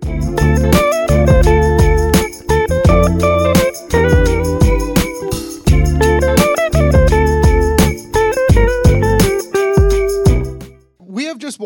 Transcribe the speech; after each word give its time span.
Bye. 0.00 0.47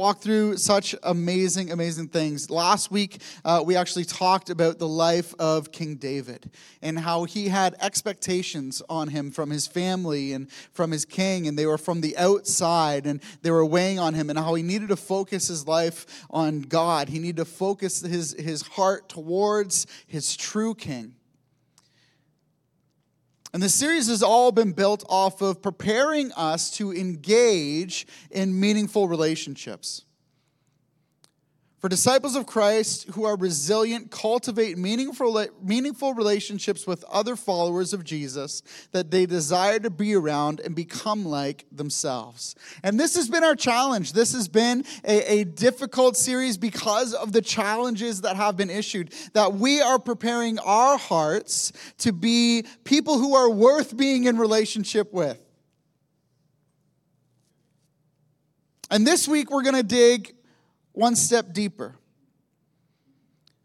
Walked 0.02 0.20
through 0.20 0.56
such 0.56 0.96
amazing, 1.04 1.70
amazing 1.70 2.08
things. 2.08 2.50
Last 2.50 2.90
week, 2.90 3.22
uh, 3.44 3.62
we 3.64 3.76
actually 3.76 4.04
talked 4.04 4.50
about 4.50 4.80
the 4.80 4.88
life 4.88 5.32
of 5.38 5.70
King 5.70 5.94
David 5.94 6.50
and 6.82 6.98
how 6.98 7.22
he 7.22 7.46
had 7.46 7.76
expectations 7.80 8.82
on 8.88 9.06
him 9.06 9.30
from 9.30 9.48
his 9.48 9.68
family 9.68 10.32
and 10.32 10.50
from 10.72 10.90
his 10.90 11.04
king, 11.04 11.46
and 11.46 11.56
they 11.56 11.66
were 11.66 11.78
from 11.78 12.00
the 12.00 12.16
outside 12.16 13.06
and 13.06 13.22
they 13.42 13.52
were 13.52 13.64
weighing 13.64 14.00
on 14.00 14.14
him, 14.14 14.28
and 14.28 14.36
how 14.36 14.54
he 14.54 14.64
needed 14.64 14.88
to 14.88 14.96
focus 14.96 15.46
his 15.46 15.68
life 15.68 16.26
on 16.30 16.62
God. 16.62 17.08
He 17.08 17.20
needed 17.20 17.36
to 17.36 17.44
focus 17.44 18.00
his, 18.00 18.32
his 18.32 18.62
heart 18.62 19.08
towards 19.08 19.86
his 20.08 20.34
true 20.34 20.74
king. 20.74 21.14
And 23.52 23.62
the 23.62 23.68
series 23.68 24.08
has 24.08 24.22
all 24.22 24.50
been 24.50 24.72
built 24.72 25.04
off 25.08 25.42
of 25.42 25.60
preparing 25.60 26.32
us 26.32 26.70
to 26.76 26.92
engage 26.92 28.06
in 28.30 28.58
meaningful 28.58 29.08
relationships. 29.08 30.04
For 31.82 31.88
disciples 31.88 32.36
of 32.36 32.46
Christ 32.46 33.08
who 33.14 33.24
are 33.24 33.36
resilient, 33.36 34.12
cultivate 34.12 34.78
meaningful, 34.78 35.44
meaningful 35.60 36.14
relationships 36.14 36.86
with 36.86 37.02
other 37.10 37.34
followers 37.34 37.92
of 37.92 38.04
Jesus 38.04 38.62
that 38.92 39.10
they 39.10 39.26
desire 39.26 39.80
to 39.80 39.90
be 39.90 40.14
around 40.14 40.60
and 40.60 40.76
become 40.76 41.24
like 41.24 41.66
themselves. 41.72 42.54
And 42.84 43.00
this 43.00 43.16
has 43.16 43.28
been 43.28 43.42
our 43.42 43.56
challenge. 43.56 44.12
This 44.12 44.32
has 44.32 44.46
been 44.46 44.84
a, 45.02 45.40
a 45.40 45.44
difficult 45.44 46.16
series 46.16 46.56
because 46.56 47.14
of 47.14 47.32
the 47.32 47.42
challenges 47.42 48.20
that 48.20 48.36
have 48.36 48.56
been 48.56 48.70
issued, 48.70 49.12
that 49.32 49.54
we 49.54 49.80
are 49.80 49.98
preparing 49.98 50.60
our 50.60 50.96
hearts 50.96 51.72
to 51.98 52.12
be 52.12 52.64
people 52.84 53.18
who 53.18 53.34
are 53.34 53.50
worth 53.50 53.96
being 53.96 54.26
in 54.26 54.38
relationship 54.38 55.12
with. 55.12 55.40
And 58.88 59.04
this 59.04 59.26
week 59.26 59.50
we're 59.50 59.62
going 59.62 59.74
to 59.74 59.82
dig 59.82 60.36
one 60.92 61.16
step 61.16 61.52
deeper. 61.52 61.96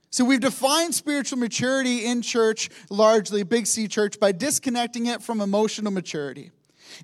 So, 0.09 0.25
we've 0.25 0.39
defined 0.39 0.95
spiritual 0.95 1.38
maturity 1.38 2.06
in 2.06 2.22
church, 2.22 2.69
largely, 2.89 3.44
Big 3.44 3.67
C 3.67 3.88
church, 3.88 4.19
by 4.19 4.31
disconnecting 4.31 5.06
it 5.06 5.22
from 5.22 5.42
emotional 5.42 5.92
maturity. 5.92 6.52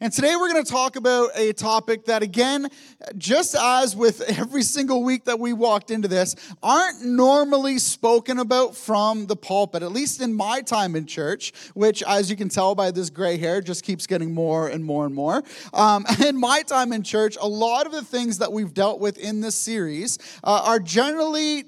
And 0.02 0.12
today 0.12 0.36
we're 0.36 0.52
going 0.52 0.64
to 0.64 0.72
talk 0.72 0.95
about 0.95 1.30
a 1.36 1.53
topic 1.53 2.06
that, 2.06 2.23
again, 2.23 2.70
just 3.17 3.56
as 3.56 3.95
with 3.95 4.22
every 4.40 4.64
single 4.64 5.03
week 5.03 5.25
that 5.25 5.40
we 5.40 5.53
walked 5.53 5.92
into 5.92 6.08
this, 6.08 6.36
aren't 6.62 7.03
normally 7.03 7.78
spoken 7.80 8.40
about 8.40 8.75
from 8.75 9.28
the 9.28 9.36
pulpit, 9.36 9.84
at 9.84 9.92
least 9.92 10.22
in 10.22 10.34
my 10.34 10.62
time 10.62 10.95
in 10.95 11.06
church, 11.06 11.53
which, 11.73 12.03
as 12.03 12.30
you 12.30 12.36
can 12.36 12.50
tell 12.50 12.75
by 12.75 12.92
this 12.92 13.09
gray 13.09 13.38
hair, 13.38 13.62
just 13.62 13.84
keeps 13.84 14.08
getting 14.08 14.34
more 14.34 14.67
and 14.67 14.84
more 14.84 15.06
and 15.06 15.16
more. 15.16 15.44
Um, 15.73 16.06
in 16.25 16.40
my 16.40 16.62
time 16.64 16.94
in 16.94 17.03
church, 17.03 17.38
a 17.40 17.47
lot 17.47 17.86
of 17.86 17.92
the 17.92 18.03
things 18.03 18.40
that 18.40 18.52
we've 18.52 18.73
dealt 18.73 19.00
with 19.00 19.18
in 19.18 19.42
this 19.42 19.56
series 19.56 20.18
uh, 20.44 20.64
are 20.66 20.80
generally 20.80 21.66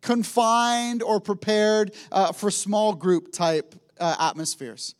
confined 0.00 1.02
or 1.02 1.20
prepared 1.20 1.94
uh, 2.12 2.32
for 2.32 2.50
small 2.50 2.94
group 2.94 3.32
type 3.32 3.74
uh, 3.98 4.16
atmospheres 4.18 4.94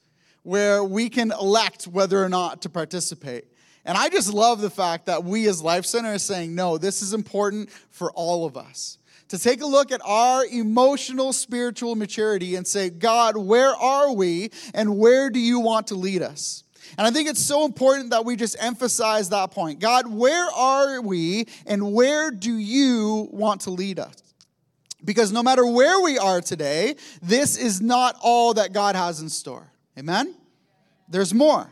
where 0.44 0.84
we 0.84 1.08
can 1.08 1.32
elect 1.32 1.84
whether 1.84 2.22
or 2.22 2.28
not 2.28 2.62
to 2.62 2.68
participate. 2.68 3.46
And 3.84 3.98
I 3.98 4.08
just 4.08 4.32
love 4.32 4.60
the 4.60 4.70
fact 4.70 5.06
that 5.06 5.24
we 5.24 5.48
as 5.48 5.62
Life 5.62 5.84
Center 5.84 6.14
are 6.14 6.18
saying, 6.18 6.54
no, 6.54 6.78
this 6.78 7.02
is 7.02 7.12
important 7.12 7.70
for 7.90 8.12
all 8.12 8.46
of 8.46 8.56
us. 8.56 8.98
To 9.28 9.38
take 9.38 9.62
a 9.62 9.66
look 9.66 9.90
at 9.90 10.00
our 10.04 10.44
emotional, 10.46 11.32
spiritual 11.32 11.96
maturity 11.96 12.54
and 12.54 12.66
say, 12.66 12.88
God, 12.90 13.36
where 13.36 13.74
are 13.74 14.12
we 14.12 14.50
and 14.74 14.98
where 14.98 15.28
do 15.28 15.40
you 15.40 15.60
want 15.60 15.88
to 15.88 15.96
lead 15.96 16.22
us? 16.22 16.62
And 16.96 17.06
I 17.06 17.10
think 17.10 17.28
it's 17.28 17.40
so 17.40 17.64
important 17.64 18.10
that 18.10 18.24
we 18.24 18.36
just 18.36 18.56
emphasize 18.60 19.30
that 19.30 19.50
point. 19.50 19.80
God, 19.80 20.06
where 20.06 20.46
are 20.50 21.00
we 21.00 21.46
and 21.66 21.94
where 21.94 22.30
do 22.30 22.52
you 22.52 23.28
want 23.32 23.62
to 23.62 23.70
lead 23.70 23.98
us? 23.98 24.14
Because 25.04 25.32
no 25.32 25.42
matter 25.42 25.66
where 25.66 26.00
we 26.00 26.18
are 26.18 26.40
today, 26.40 26.96
this 27.22 27.56
is 27.56 27.80
not 27.80 28.16
all 28.22 28.54
that 28.54 28.72
God 28.72 28.94
has 28.94 29.20
in 29.20 29.28
store. 29.28 29.70
Amen? 29.98 30.34
There's 31.08 31.32
more. 31.32 31.70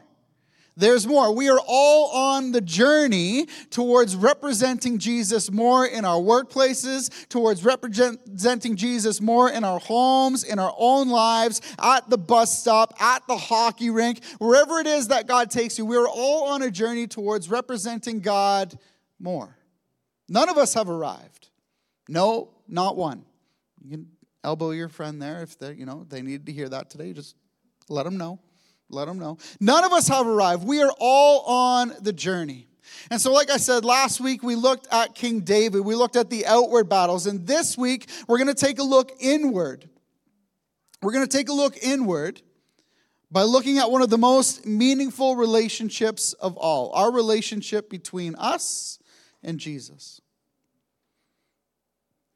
There's 0.75 1.06
more. 1.06 1.34
We 1.34 1.50
are 1.50 1.60
all 1.66 2.10
on 2.12 2.53
the 2.53 2.62
journey 2.62 3.47
towards 3.69 4.16
representing 4.16 4.99
Jesus 4.99 5.50
more 5.50 5.84
in 5.84 6.06
our 6.06 6.19
workplaces, 6.19 7.28
towards 7.28 7.62
representing 7.62 8.77
Jesus 8.77 9.21
more 9.21 9.50
in 9.50 9.65
our 9.65 9.78
homes, 9.78 10.44
in 10.44 10.59
our 10.59 10.75
own 10.78 11.11
lives, 11.11 11.61
at 11.82 12.09
the 12.09 12.16
bus 12.16 12.59
stop, 12.59 12.94
at 12.99 13.27
the 13.27 13.37
hockey 13.37 13.91
rink, 13.91 14.25
wherever 14.38 14.78
it 14.78 14.87
is 14.87 15.09
that 15.09 15.27
God 15.27 15.50
takes 15.50 15.77
you. 15.77 15.84
We're 15.84 16.09
all 16.09 16.49
on 16.49 16.62
a 16.62 16.71
journey 16.71 17.06
towards 17.06 17.50
representing 17.50 18.21
God 18.21 18.78
more. 19.21 19.59
None 20.28 20.49
of 20.49 20.56
us 20.56 20.72
have 20.72 20.88
arrived. 20.88 21.50
No, 22.09 22.49
not 22.66 22.97
one. 22.97 23.27
You 23.84 23.91
can 23.91 24.06
elbow 24.43 24.71
your 24.71 24.88
friend 24.88 25.21
there 25.21 25.43
if 25.43 25.59
they, 25.59 25.75
you 25.75 25.84
know, 25.84 26.06
they 26.09 26.22
needed 26.22 26.47
to 26.47 26.53
hear 26.53 26.71
that 26.71 26.88
today. 26.88 27.12
Just 27.12 27.37
let 27.88 28.04
them 28.04 28.16
know. 28.16 28.41
Let 28.88 29.06
them 29.06 29.19
know. 29.19 29.38
None 29.60 29.84
of 29.84 29.93
us 29.93 30.09
have 30.09 30.26
arrived. 30.26 30.65
We 30.65 30.82
are 30.82 30.93
all 30.98 31.41
on 31.47 31.94
the 32.00 32.12
journey. 32.12 32.69
And 33.10 33.20
so, 33.20 33.32
like 33.32 33.50
I 33.50 33.56
said, 33.56 33.84
last 33.84 34.20
week 34.20 34.43
we 34.43 34.54
looked 34.54 34.87
at 34.93 35.15
King 35.15 35.41
David. 35.41 35.81
We 35.81 35.94
looked 35.94 36.16
at 36.16 36.31
the 36.31 36.47
outward 36.47 36.88
battles. 36.88 37.26
And 37.26 37.47
this 37.47 37.76
week 37.76 38.09
we're 38.26 38.38
going 38.38 38.54
to 38.54 38.54
take 38.54 38.78
a 38.78 38.84
look 38.84 39.12
inward. 39.19 39.88
We're 41.03 41.12
going 41.12 41.26
to 41.26 41.37
take 41.37 41.48
a 41.48 41.54
look 41.54 41.76
inward 41.82 42.41
by 43.31 43.43
looking 43.43 43.78
at 43.78 43.91
one 43.91 44.03
of 44.03 44.10
the 44.10 44.19
most 44.19 44.66
meaningful 44.66 45.37
relationships 45.37 46.32
of 46.34 46.56
all 46.56 46.93
our 46.93 47.10
relationship 47.10 47.88
between 47.91 48.34
us 48.37 48.99
and 49.43 49.59
Jesus. 49.59 50.22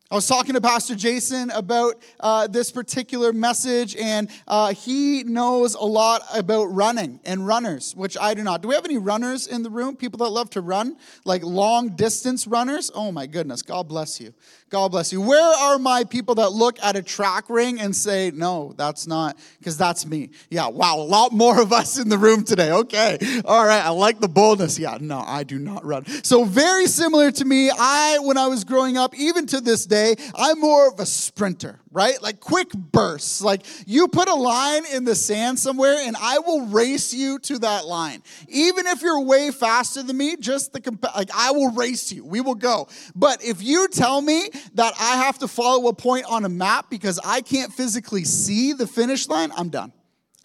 I 0.09 0.15
was 0.15 0.29
talking 0.29 0.55
to 0.55 0.61
Pastor 0.61 0.95
Jason 0.95 1.51
about 1.51 2.01
uh, 2.21 2.47
this 2.47 2.71
particular 2.71 3.33
message, 3.33 3.97
and 3.97 4.31
uh, 4.47 4.73
he 4.73 5.25
knows 5.25 5.75
a 5.75 5.83
lot 5.83 6.23
about 6.33 6.67
running 6.67 7.19
and 7.25 7.45
runners, 7.45 7.93
which 7.97 8.17
I 8.17 8.33
do 8.35 8.45
not. 8.45 8.63
Do 8.63 8.69
we 8.69 8.77
have 8.77 8.85
any 8.85 8.99
runners 8.99 9.49
in 9.49 9.65
the 9.65 9.71
room? 9.71 9.97
People 9.97 10.19
that 10.19 10.29
love 10.31 10.49
to 10.51 10.61
run, 10.61 10.97
like 11.25 11.43
long 11.43 11.97
distance 11.97 12.47
runners? 12.47 12.89
Oh 12.95 13.11
my 13.11 13.27
goodness, 13.27 13.63
God 13.63 13.89
bless 13.89 14.21
you. 14.21 14.33
God 14.69 14.91
bless 14.91 15.13
you. 15.13 15.21
Where 15.21 15.41
are 15.41 15.79
my 15.79 16.03
people 16.03 16.35
that 16.37 16.51
look 16.51 16.83
at 16.83 16.97
a 16.97 17.03
track 17.03 17.49
ring 17.49 17.81
and 17.81 17.95
say, 17.95 18.33
no, 18.35 18.75
that's 18.77 19.07
not, 19.07 19.39
because 19.59 19.79
that's 19.79 20.05
me? 20.05 20.31
Yeah, 20.51 20.69
wow, 20.69 20.97
a 20.97 21.07
lot 21.07 21.33
more 21.33 21.61
of 21.61 21.73
us 21.73 21.99
in 21.99 22.09
the 22.09 22.19
room 22.19 22.43
today. 22.43 22.73
Okay, 22.73 23.19
all 23.45 23.65
right, 23.65 23.85
I 23.85 23.91
like 23.91 24.19
the 24.19 24.29
boldness. 24.29 24.77
Yeah, 24.77 24.99
no, 25.01 25.23
I 25.25 25.45
do 25.45 25.61
not 25.61 25.85
run. 25.85 26.05
So, 26.25 26.45
very 26.45 26.87
similar 26.87 27.31
to 27.31 27.45
me, 27.45 27.71
I, 27.71 28.19
when 28.23 28.37
I 28.37 28.49
was 28.49 28.65
growing 28.65 28.97
up, 28.97 29.15
even 29.17 29.47
to 29.47 29.61
this 29.61 29.87
day, 29.87 30.17
I'm 30.35 30.61
more 30.61 30.89
of 30.89 30.99
a 30.99 31.07
sprinter 31.07 31.79
right? 31.97 32.23
Like 32.23 32.41
quick 32.41 32.71
bursts. 32.73 33.41
Like 33.41 33.65
you 33.87 34.07
put 34.07 34.29
a 34.29 34.35
line 34.35 34.83
in 34.93 35.05
the 35.05 35.15
sand 35.15 35.59
somewhere 35.59 35.97
and 35.99 36.15
I 36.21 36.39
will 36.41 36.67
race 36.67 37.15
you 37.15 37.39
to 37.39 37.59
that 37.61 37.87
line. 37.87 38.23
Even 38.49 38.87
if 38.87 39.01
you're 39.01 39.23
way 39.23 39.51
faster 39.51 40.03
than 40.03 40.19
me, 40.19 40.37
just 40.37 40.75
the 40.75 40.81
comp- 40.83 41.17
like 41.17 41.31
I 41.35 41.53
will 41.53 41.73
race 41.73 42.13
you. 42.13 42.23
We 42.23 42.43
will 42.43 42.55
go. 42.55 42.89
But 43.15 43.43
if 43.43 43.63
you 43.63 43.89
tell 43.89 44.21
me 44.21 44.51
that 44.75 44.93
I 45.01 45.17
have 45.25 45.39
to 45.39 45.49
follow 45.49 45.89
a 45.89 45.95
point 45.95 46.27
on 46.27 46.45
a 46.45 46.51
map 46.51 46.91
because 46.91 47.19
I 47.25 47.41
can't 47.41 47.73
physically 47.73 48.25
see 48.25 48.75
the 48.75 48.87
finish 48.87 49.27
line, 49.27 49.51
I'm 49.57 49.71
done. 49.71 49.91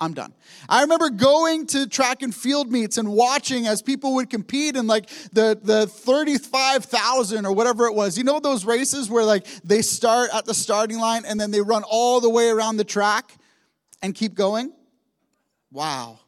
I'm 0.01 0.15
done. 0.15 0.33
I 0.67 0.81
remember 0.81 1.11
going 1.11 1.67
to 1.67 1.87
track 1.87 2.23
and 2.23 2.33
field 2.33 2.71
meets 2.71 2.97
and 2.97 3.13
watching 3.13 3.67
as 3.67 3.83
people 3.83 4.15
would 4.15 4.31
compete 4.31 4.75
in 4.75 4.87
like 4.87 5.07
the, 5.31 5.59
the 5.61 5.85
35,000 5.85 7.45
or 7.45 7.53
whatever 7.53 7.85
it 7.85 7.93
was. 7.93 8.17
You 8.17 8.23
know 8.23 8.39
those 8.39 8.65
races 8.65 9.11
where 9.11 9.23
like 9.23 9.45
they 9.63 9.83
start 9.83 10.31
at 10.33 10.45
the 10.45 10.55
starting 10.55 10.97
line 10.97 11.23
and 11.23 11.39
then 11.39 11.51
they 11.51 11.61
run 11.61 11.83
all 11.87 12.19
the 12.19 12.31
way 12.31 12.49
around 12.49 12.77
the 12.77 12.83
track 12.83 13.31
and 14.01 14.15
keep 14.15 14.33
going? 14.33 14.73
Wow. 15.71 16.19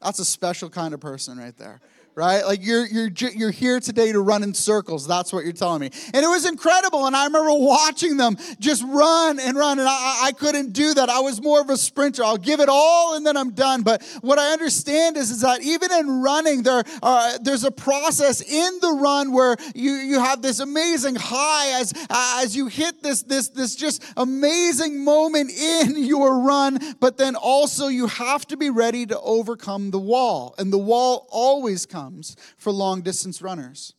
That's 0.00 0.20
a 0.20 0.24
special 0.24 0.70
kind 0.70 0.94
of 0.94 1.00
person 1.00 1.36
right 1.36 1.56
there 1.58 1.80
right? 2.20 2.44
Like 2.44 2.62
you're 2.62 2.86
you're 2.86 3.10
you're 3.34 3.50
here 3.50 3.80
today 3.80 4.12
to 4.12 4.20
run 4.20 4.42
in 4.42 4.52
circles. 4.52 5.06
That's 5.06 5.32
what 5.32 5.42
you're 5.44 5.54
telling 5.54 5.80
me. 5.80 5.90
And 6.12 6.22
it 6.22 6.28
was 6.28 6.46
incredible. 6.46 7.06
And 7.06 7.16
I 7.16 7.24
remember 7.24 7.50
watching 7.54 8.18
them 8.18 8.36
just 8.58 8.84
run 8.86 9.40
and 9.40 9.56
run, 9.56 9.78
and 9.78 9.88
I, 9.88 10.24
I 10.24 10.32
couldn't 10.32 10.74
do 10.74 10.92
that. 10.92 11.08
I 11.08 11.20
was 11.20 11.40
more 11.40 11.62
of 11.62 11.70
a 11.70 11.78
sprinter. 11.78 12.22
I'll 12.22 12.36
give 12.36 12.60
it 12.60 12.68
all, 12.70 13.16
and 13.16 13.26
then 13.26 13.38
I'm 13.38 13.52
done. 13.52 13.82
But 13.82 14.02
what 14.20 14.38
I 14.38 14.52
understand 14.52 15.16
is, 15.16 15.30
is 15.30 15.40
that 15.40 15.62
even 15.62 15.90
in 15.92 16.20
running, 16.20 16.62
there 16.62 16.84
are, 17.02 17.38
there's 17.38 17.64
a 17.64 17.70
process 17.70 18.42
in 18.42 18.78
the 18.82 18.98
run 19.00 19.32
where 19.32 19.56
you 19.74 19.92
you 19.92 20.20
have 20.20 20.42
this 20.42 20.60
amazing 20.60 21.16
high 21.18 21.80
as 21.80 21.94
as 22.10 22.54
you 22.54 22.66
hit 22.66 23.02
this 23.02 23.22
this 23.22 23.48
this 23.48 23.74
just 23.74 24.04
amazing 24.18 25.02
moment 25.02 25.50
in 25.50 25.96
your 26.04 26.40
run. 26.40 26.78
But 27.00 27.16
then 27.16 27.34
also 27.34 27.86
you 27.86 28.08
have 28.08 28.46
to 28.48 28.58
be 28.58 28.68
ready 28.68 29.06
to 29.06 29.18
overcome 29.20 29.90
the 29.90 29.98
wall, 29.98 30.54
and 30.58 30.70
the 30.70 30.78
wall 30.78 31.26
always 31.30 31.86
comes 31.86 32.09
for 32.56 32.72
long 32.72 33.02
distance 33.02 33.42
runners. 33.42 33.94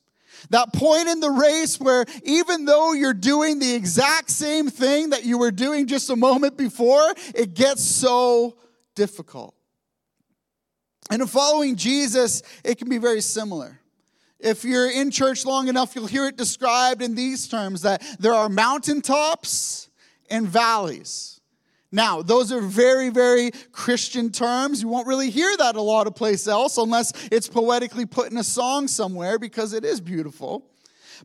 That 0.50 0.74
point 0.74 1.08
in 1.08 1.19
the 1.19 1.30
race 1.30 1.80
where 1.80 2.06
even 2.24 2.66
though 2.66 2.94
you're 2.94 3.13
doing 3.13 3.60
the 3.60 3.74
exact 3.74 4.30
same 4.30 4.69
thing 4.69 5.10
that 5.10 5.25
you 5.25 5.38
were 5.38 5.52
doing 5.52 5.88
just 5.88 6.10
a 6.10 6.16
moment 6.16 6.58
before, 6.58 7.13
it 7.36 7.54
gets 7.54 7.84
so 7.84 8.58
difficult. 8.96 9.56
And 11.10 11.22
in 11.22 11.28
following 11.28 11.75
Jesus, 11.75 12.42
it 12.63 12.78
can 12.78 12.88
be 12.88 12.98
very 12.98 13.22
similar. 13.22 13.80
If 14.40 14.63
you're 14.63 14.90
in 14.90 15.12
church 15.12 15.46
long 15.46 15.68
enough, 15.68 15.96
you'll 15.96 16.08
hear 16.08 16.28
it 16.28 16.38
described 16.38 17.02
in 17.02 17.13
these 17.13 17.48
terms 17.48 17.81
that 17.81 18.02
there 18.19 18.34
are 18.34 18.50
mountaintops 18.50 19.90
and 20.30 20.48
valleys. 20.48 21.41
Now, 21.92 22.22
those 22.22 22.52
are 22.52 22.62
very, 22.62 23.10
very 23.10 23.52
Christian 23.72 24.32
terms. 24.32 24.82
You 24.82 24.88
won't 24.88 25.08
really 25.08 25.30
hear 25.30 25.56
that 25.58 25.76
a 25.76 25.82
lot 25.82 26.08
of 26.08 26.16
place 26.16 26.48
else 26.48 26.78
unless 26.78 27.12
it's 27.32 27.50
poetically 27.50 28.06
put 28.06 28.32
in 28.32 28.38
a 28.38 28.44
song 28.44 28.88
somewhere 28.88 29.38
because 29.38 29.74
it 29.74 29.84
is 29.84 30.00
beautiful. 30.00 30.70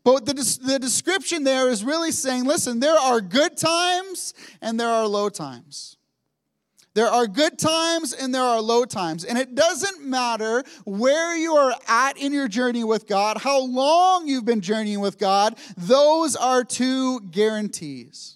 But 0.03 0.27
the, 0.27 0.35
the 0.35 0.79
description 0.79 1.45
there 1.45 1.69
is 1.69 1.85
really 1.85 2.13
saying 2.13 2.45
listen, 2.45 2.81
there 2.81 2.99
are 2.99 3.21
good 3.21 3.57
times 3.57 4.35
and 4.61 4.79
there 4.79 4.89
are 4.89 5.07
low 5.07 5.29
times. 5.29 5.97
There 6.95 7.09
are 7.09 7.27
good 7.27 7.59
times 7.59 8.15
and 8.15 8.35
there 8.35 8.43
are 8.43 8.61
low 8.61 8.87
times. 8.87 9.25
And 9.25 9.37
it 9.37 9.55
doesn't 9.55 10.03
matter 10.03 10.65
where 10.85 11.37
you 11.37 11.55
are 11.55 11.75
at 11.87 12.17
in 12.17 12.33
your 12.33 12.49
journey 12.49 12.85
with 12.85 13.07
God, 13.07 13.37
how 13.37 13.61
long 13.61 14.27
you've 14.27 14.47
been 14.47 14.62
journeying 14.62 15.01
with 15.01 15.19
God, 15.19 15.59
those 15.77 16.35
are 16.35 16.65
two 16.65 17.21
guarantees. 17.21 18.36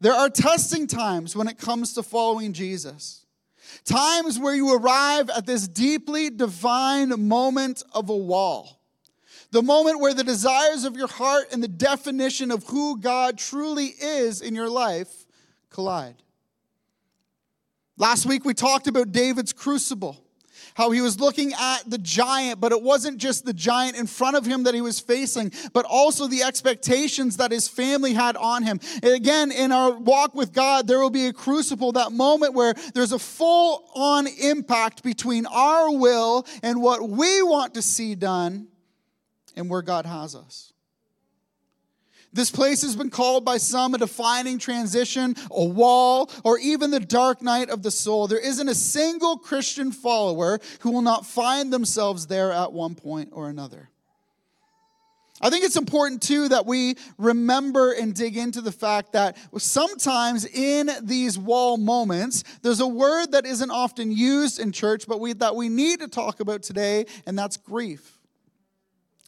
There 0.00 0.12
are 0.12 0.30
testing 0.30 0.86
times 0.86 1.34
when 1.34 1.48
it 1.48 1.58
comes 1.58 1.94
to 1.94 2.02
following 2.02 2.52
Jesus. 2.52 3.26
Times 3.84 4.38
where 4.38 4.54
you 4.54 4.74
arrive 4.74 5.30
at 5.30 5.46
this 5.46 5.66
deeply 5.66 6.30
divine 6.30 7.28
moment 7.28 7.82
of 7.92 8.08
a 8.08 8.16
wall. 8.16 8.80
The 9.50 9.62
moment 9.62 10.00
where 10.00 10.14
the 10.14 10.24
desires 10.24 10.84
of 10.84 10.96
your 10.96 11.08
heart 11.08 11.48
and 11.52 11.62
the 11.62 11.68
definition 11.68 12.50
of 12.50 12.64
who 12.64 13.00
God 13.00 13.38
truly 13.38 13.86
is 13.86 14.40
in 14.40 14.54
your 14.54 14.68
life 14.68 15.26
collide. 15.70 16.16
Last 17.96 18.26
week 18.26 18.44
we 18.44 18.54
talked 18.54 18.86
about 18.86 19.10
David's 19.10 19.52
crucible 19.52 20.22
how 20.78 20.92
he 20.92 21.00
was 21.00 21.18
looking 21.18 21.52
at 21.54 21.78
the 21.88 21.98
giant, 21.98 22.60
but 22.60 22.70
it 22.70 22.80
wasn't 22.80 23.18
just 23.18 23.44
the 23.44 23.52
giant 23.52 23.96
in 23.96 24.06
front 24.06 24.36
of 24.36 24.46
him 24.46 24.62
that 24.62 24.74
he 24.74 24.80
was 24.80 25.00
facing, 25.00 25.50
but 25.72 25.84
also 25.84 26.28
the 26.28 26.44
expectations 26.44 27.38
that 27.38 27.50
his 27.50 27.66
family 27.66 28.12
had 28.12 28.36
on 28.36 28.62
him. 28.62 28.78
And 29.02 29.12
again, 29.12 29.50
in 29.50 29.72
our 29.72 29.90
walk 29.90 30.36
with 30.36 30.52
God, 30.52 30.86
there 30.86 31.00
will 31.00 31.10
be 31.10 31.26
a 31.26 31.32
crucible, 31.32 31.90
that 31.92 32.12
moment 32.12 32.54
where 32.54 32.74
there's 32.94 33.10
a 33.10 33.18
full 33.18 33.90
on 33.96 34.28
impact 34.28 35.02
between 35.02 35.46
our 35.46 35.90
will 35.90 36.46
and 36.62 36.80
what 36.80 37.02
we 37.02 37.42
want 37.42 37.74
to 37.74 37.82
see 37.82 38.14
done 38.14 38.68
and 39.56 39.68
where 39.68 39.82
God 39.82 40.06
has 40.06 40.36
us. 40.36 40.72
This 42.32 42.50
place 42.50 42.82
has 42.82 42.94
been 42.94 43.10
called 43.10 43.44
by 43.44 43.56
some 43.56 43.94
a 43.94 43.98
defining 43.98 44.58
transition, 44.58 45.34
a 45.50 45.64
wall, 45.64 46.30
or 46.44 46.58
even 46.58 46.90
the 46.90 47.00
dark 47.00 47.42
night 47.42 47.70
of 47.70 47.82
the 47.82 47.90
soul. 47.90 48.26
There 48.26 48.38
isn't 48.38 48.68
a 48.68 48.74
single 48.74 49.38
Christian 49.38 49.92
follower 49.92 50.60
who 50.80 50.90
will 50.90 51.02
not 51.02 51.26
find 51.26 51.72
themselves 51.72 52.26
there 52.26 52.52
at 52.52 52.72
one 52.72 52.94
point 52.94 53.30
or 53.32 53.48
another. 53.48 53.88
I 55.40 55.50
think 55.50 55.64
it's 55.64 55.76
important 55.76 56.20
too 56.20 56.48
that 56.48 56.66
we 56.66 56.96
remember 57.16 57.92
and 57.92 58.12
dig 58.12 58.36
into 58.36 58.60
the 58.60 58.72
fact 58.72 59.12
that 59.12 59.36
sometimes 59.56 60.44
in 60.44 60.90
these 61.02 61.38
wall 61.38 61.76
moments, 61.76 62.42
there's 62.62 62.80
a 62.80 62.88
word 62.88 63.32
that 63.32 63.46
isn't 63.46 63.70
often 63.70 64.10
used 64.10 64.58
in 64.58 64.72
church, 64.72 65.06
but 65.06 65.20
we, 65.20 65.34
that 65.34 65.54
we 65.54 65.68
need 65.68 66.00
to 66.00 66.08
talk 66.08 66.40
about 66.40 66.62
today, 66.62 67.06
and 67.24 67.38
that's 67.38 67.56
grief. 67.56 68.17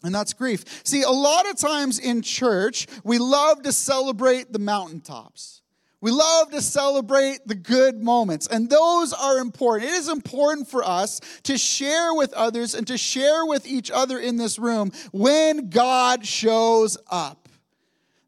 And 0.02 0.14
that's 0.14 0.32
grief. 0.32 0.64
See, 0.84 1.02
a 1.02 1.10
lot 1.10 1.48
of 1.48 1.56
times 1.56 1.98
in 1.98 2.22
church, 2.22 2.86
we 3.04 3.18
love 3.18 3.62
to 3.62 3.72
celebrate 3.72 4.52
the 4.52 4.58
mountaintops. 4.58 5.60
We 6.02 6.10
love 6.10 6.50
to 6.52 6.62
celebrate 6.62 7.46
the 7.46 7.54
good 7.54 8.02
moments, 8.02 8.46
and 8.46 8.70
those 8.70 9.12
are 9.12 9.36
important. 9.36 9.90
It 9.90 9.96
is 9.96 10.08
important 10.08 10.66
for 10.66 10.82
us 10.82 11.20
to 11.42 11.58
share 11.58 12.14
with 12.14 12.32
others 12.32 12.74
and 12.74 12.86
to 12.86 12.96
share 12.96 13.44
with 13.44 13.66
each 13.66 13.90
other 13.90 14.18
in 14.18 14.38
this 14.38 14.58
room 14.58 14.92
when 15.12 15.68
God 15.68 16.24
shows 16.26 16.96
up. 17.10 17.50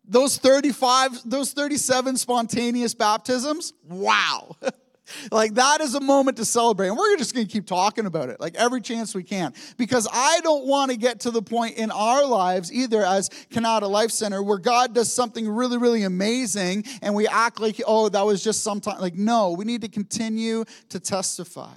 Those 0.05 0.37
35, 0.37 1.23
those 1.25 1.53
37 1.53 2.19
spontaneous 2.19 2.95
baptisms, 2.95 3.73
wow. 3.89 4.57
Like 5.31 5.55
that 5.55 5.81
is 5.81 5.95
a 5.95 6.01
moment 6.01 6.37
to 6.39 6.45
celebrate. 6.45 6.89
And 6.89 6.97
we're 6.97 7.17
just 7.17 7.35
going 7.35 7.47
to 7.47 7.53
keep 7.53 7.67
talking 7.67 8.07
about 8.07 8.29
it 8.29 8.41
like 8.41 8.55
every 8.57 8.81
chance 8.81 9.15
we 9.15 9.23
can. 9.23 9.55
Because 9.77 10.09
I 10.13 10.41
don't 10.41 10.67
want 10.67 10.91
to 10.91 10.97
get 10.97 11.21
to 11.21 11.31
the 11.31 11.43
point 11.43 11.77
in 11.77 11.91
our 11.91 12.25
lives 12.27 12.73
either 12.73 13.05
as 13.05 13.29
Kanata 13.51 13.89
Life 13.89 14.11
Center 14.11 14.43
where 14.43 14.59
God 14.59 14.95
does 14.95 15.13
something 15.13 15.49
really, 15.49 15.79
really 15.79 16.03
amazing 16.03 16.85
and 17.03 17.15
we 17.15 17.27
act 17.27 17.61
like, 17.61 17.81
oh, 17.87 18.09
that 18.09 18.25
was 18.25 18.43
just 18.43 18.63
sometime. 18.63 19.01
Like, 19.01 19.15
no, 19.15 19.53
we 19.53 19.65
need 19.65 19.83
to 19.83 19.89
continue 19.89 20.65
to 20.91 21.01
testify. 21.01 21.75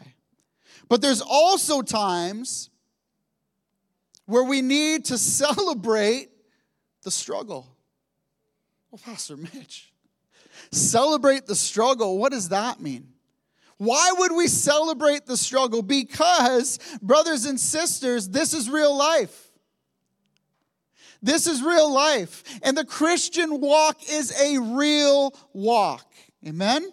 But 0.88 1.02
there's 1.02 1.22
also 1.22 1.82
times 1.82 2.70
where 4.26 4.44
we 4.44 4.62
need 4.62 5.06
to 5.06 5.18
celebrate 5.18 6.30
the 7.04 7.12
struggle. 7.12 7.68
Well, 8.92 9.02
Pastor 9.04 9.38
Mitch, 9.38 9.92
celebrate 10.72 11.46
the 11.46 11.56
struggle. 11.56 12.18
What 12.18 12.32
does 12.32 12.50
that 12.50 12.80
mean? 12.80 13.15
Why 13.78 14.14
would 14.18 14.32
we 14.32 14.48
celebrate 14.48 15.26
the 15.26 15.38
struggle? 15.38 15.82
Because, 15.82 16.80
brothers 17.02 17.46
and 17.46 17.60
sisters, 17.60 18.30
this 18.30 18.54
is 18.54 18.70
real 18.70 18.96
life. 18.96 19.52
This 21.22 21.48
is 21.48 21.62
real 21.62 21.92
life. 21.92 22.44
And 22.62 22.78
the 22.78 22.86
Christian 22.86 23.60
walk 23.60 23.98
is 24.10 24.32
a 24.40 24.60
real 24.60 25.34
walk. 25.54 26.06
Amen? 26.48 26.90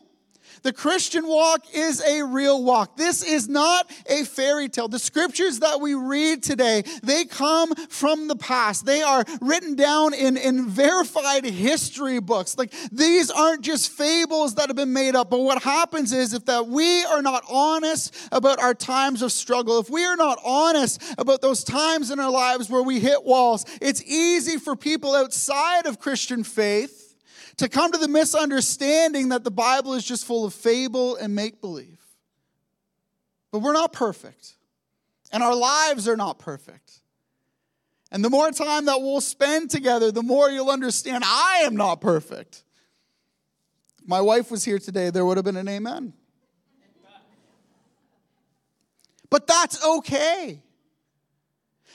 The 0.63 0.73
Christian 0.73 1.27
walk 1.27 1.65
is 1.75 2.01
a 2.01 2.23
real 2.23 2.63
walk. 2.63 2.97
This 2.97 3.23
is 3.23 3.49
not 3.49 3.91
a 4.07 4.25
fairy 4.25 4.69
tale. 4.69 4.89
The 4.89 4.99
scriptures 4.99 5.59
that 5.59 5.81
we 5.81 5.95
read 5.95 6.43
today, 6.43 6.85
they 7.03 7.25
come 7.25 7.75
from 7.89 8.29
the 8.29 8.37
past. 8.37 8.87
They 8.87 9.03
are 9.03 9.25
written 9.41 9.75
down 9.75 10.15
in, 10.15 10.37
in 10.37 10.69
verified 10.69 11.45
history 11.45 12.21
books. 12.21 12.57
Like 12.57 12.73
these 12.93 13.31
aren't 13.31 13.63
just 13.63 13.91
fables 13.91 14.55
that 14.55 14.69
have 14.69 14.77
been 14.77 14.93
made 14.93 15.17
up. 15.17 15.31
But 15.31 15.41
what 15.41 15.63
happens 15.63 16.13
is 16.13 16.33
if 16.33 16.45
that 16.47 16.69
we 16.69 17.05
are 17.05 17.23
not 17.23 17.43
honest 17.49 18.15
about 18.31 18.61
our 18.61 18.75
times 18.75 19.23
of 19.23 19.33
struggle, 19.33 19.81
if 19.81 19.91
we 19.91 20.05
are 20.05 20.17
not 20.17 20.39
honest 20.45 21.03
about 21.19 21.41
those 21.43 21.65
times 21.65 22.11
in 22.11 22.21
our 22.21 22.31
lives 22.31 22.71
where 22.71 22.83
we 22.83 23.01
hit 23.01 23.25
walls, 23.25 23.65
it's 23.81 24.03
easy 24.05 24.59
for 24.59 24.77
people 24.77 25.15
outside 25.15 25.87
of 25.87 25.99
Christian 25.99 26.45
faith 26.45 27.02
to 27.57 27.69
come 27.69 27.93
to 27.93 27.99
the 27.99 28.09
misunderstanding 28.09 29.31
that 29.31 29.45
the 29.45 29.51
Bible 29.51 29.95
is 29.95 30.05
just 30.05 30.27
full 30.27 30.45
of 30.45 30.55
fable 30.55 31.17
and 31.17 31.35
make 31.35 31.61
believe. 31.61 32.01
But 33.51 33.61
we're 33.61 33.73
not 33.73 33.93
perfect, 33.93 34.55
and 35.31 35.43
our 35.43 35.55
lives 35.55 36.09
are 36.09 36.17
not 36.17 36.39
perfect. 36.39 37.01
And 38.11 38.25
the 38.25 38.31
more 38.31 38.51
time 38.51 38.87
that 38.87 39.01
we'll 39.01 39.23
spend 39.23 39.71
together, 39.71 40.13
the 40.13 40.23
more 40.23 40.51
you'll 40.51 40.71
understand 40.71 41.25
I 41.27 41.63
am 41.65 41.77
not 41.77 42.01
perfect. 42.01 42.63
If 44.03 44.09
my 44.09 44.21
wife 44.21 44.51
was 44.51 44.65
here 44.65 44.79
today, 44.79 45.11
there 45.11 45.25
would 45.25 45.39
have 45.39 45.45
been 45.45 45.57
an 45.57 45.69
amen. 45.69 46.13
But 49.31 49.47
that's 49.47 49.83
okay. 49.83 50.63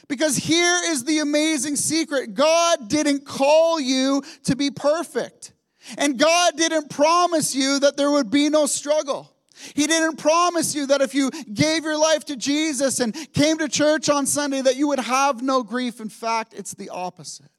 Because 0.07 0.37
here 0.37 0.79
is 0.85 1.03
the 1.03 1.19
amazing 1.19 1.75
secret 1.75 2.33
God 2.33 2.87
didn't 2.87 3.25
call 3.25 3.79
you 3.79 4.23
to 4.43 4.55
be 4.55 4.71
perfect. 4.71 5.53
And 5.97 6.17
God 6.17 6.57
didn't 6.57 6.89
promise 6.89 7.55
you 7.55 7.79
that 7.79 7.97
there 7.97 8.11
would 8.11 8.29
be 8.29 8.49
no 8.49 8.65
struggle. 8.65 9.33
He 9.73 9.87
didn't 9.87 10.17
promise 10.17 10.75
you 10.75 10.85
that 10.87 11.01
if 11.01 11.15
you 11.15 11.31
gave 11.53 11.83
your 11.83 11.97
life 11.97 12.25
to 12.25 12.35
Jesus 12.35 12.99
and 12.99 13.15
came 13.33 13.57
to 13.57 13.67
church 13.67 14.09
on 14.09 14.25
Sunday 14.25 14.61
that 14.61 14.75
you 14.75 14.87
would 14.87 14.99
have 14.99 15.41
no 15.41 15.63
grief. 15.63 15.99
In 15.99 16.09
fact, 16.09 16.53
it's 16.55 16.73
the 16.73 16.89
opposite. 16.89 17.49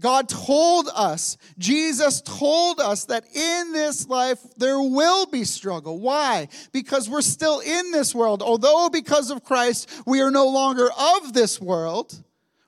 God 0.00 0.28
told 0.28 0.88
us, 0.94 1.38
Jesus 1.58 2.20
told 2.20 2.80
us 2.80 3.06
that 3.06 3.24
in 3.34 3.72
this 3.72 4.08
life 4.08 4.40
there 4.56 4.80
will 4.80 5.26
be 5.26 5.44
struggle. 5.44 5.98
Why? 5.98 6.48
Because 6.72 7.08
we're 7.08 7.22
still 7.22 7.60
in 7.60 7.92
this 7.92 8.14
world. 8.14 8.42
Although 8.42 8.90
because 8.90 9.30
of 9.30 9.42
Christ 9.42 9.90
we 10.06 10.20
are 10.20 10.30
no 10.30 10.48
longer 10.48 10.88
of 10.92 11.32
this 11.32 11.60
world, 11.60 12.22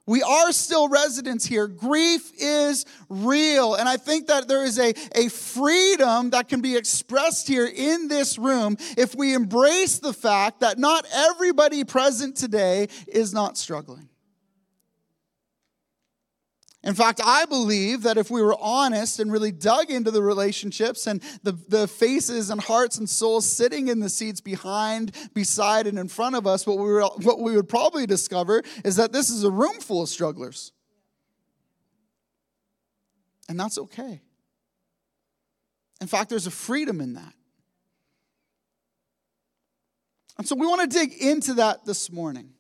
we 0.08 0.22
are 0.22 0.52
still 0.52 0.88
residents 0.88 1.44
here. 1.44 1.68
Grief 1.68 2.32
is 2.38 2.86
real. 3.10 3.74
And 3.74 3.86
I 3.86 3.98
think 3.98 4.28
that 4.28 4.48
there 4.48 4.64
is 4.64 4.78
a, 4.78 4.94
a 5.14 5.28
freedom 5.28 6.30
that 6.30 6.48
can 6.48 6.62
be 6.62 6.76
expressed 6.76 7.46
here 7.46 7.66
in 7.66 8.08
this 8.08 8.38
room 8.38 8.78
if 8.96 9.14
we 9.14 9.34
embrace 9.34 9.98
the 9.98 10.14
fact 10.14 10.60
that 10.60 10.78
not 10.78 11.04
everybody 11.12 11.84
present 11.84 12.36
today 12.36 12.88
is 13.06 13.34
not 13.34 13.58
struggling. 13.58 14.07
In 16.88 16.94
fact, 16.94 17.20
I 17.22 17.44
believe 17.44 18.04
that 18.04 18.16
if 18.16 18.30
we 18.30 18.40
were 18.40 18.56
honest 18.58 19.20
and 19.20 19.30
really 19.30 19.52
dug 19.52 19.90
into 19.90 20.10
the 20.10 20.22
relationships 20.22 21.06
and 21.06 21.22
the, 21.42 21.52
the 21.52 21.86
faces 21.86 22.48
and 22.48 22.58
hearts 22.58 22.96
and 22.96 23.06
souls 23.06 23.44
sitting 23.44 23.88
in 23.88 24.00
the 24.00 24.08
seats 24.08 24.40
behind, 24.40 25.14
beside, 25.34 25.86
and 25.86 25.98
in 25.98 26.08
front 26.08 26.34
of 26.34 26.46
us, 26.46 26.66
what 26.66 26.78
we, 26.78 26.84
were, 26.84 27.02
what 27.02 27.40
we 27.40 27.54
would 27.54 27.68
probably 27.68 28.06
discover 28.06 28.62
is 28.86 28.96
that 28.96 29.12
this 29.12 29.28
is 29.28 29.44
a 29.44 29.50
room 29.50 29.78
full 29.80 30.00
of 30.00 30.08
strugglers. 30.08 30.72
And 33.50 33.60
that's 33.60 33.76
okay. 33.76 34.22
In 36.00 36.06
fact, 36.06 36.30
there's 36.30 36.46
a 36.46 36.50
freedom 36.50 37.02
in 37.02 37.12
that. 37.12 37.34
And 40.38 40.48
so 40.48 40.56
we 40.56 40.66
want 40.66 40.90
to 40.90 40.98
dig 40.98 41.12
into 41.12 41.52
that 41.54 41.84
this 41.84 42.10
morning. 42.10 42.54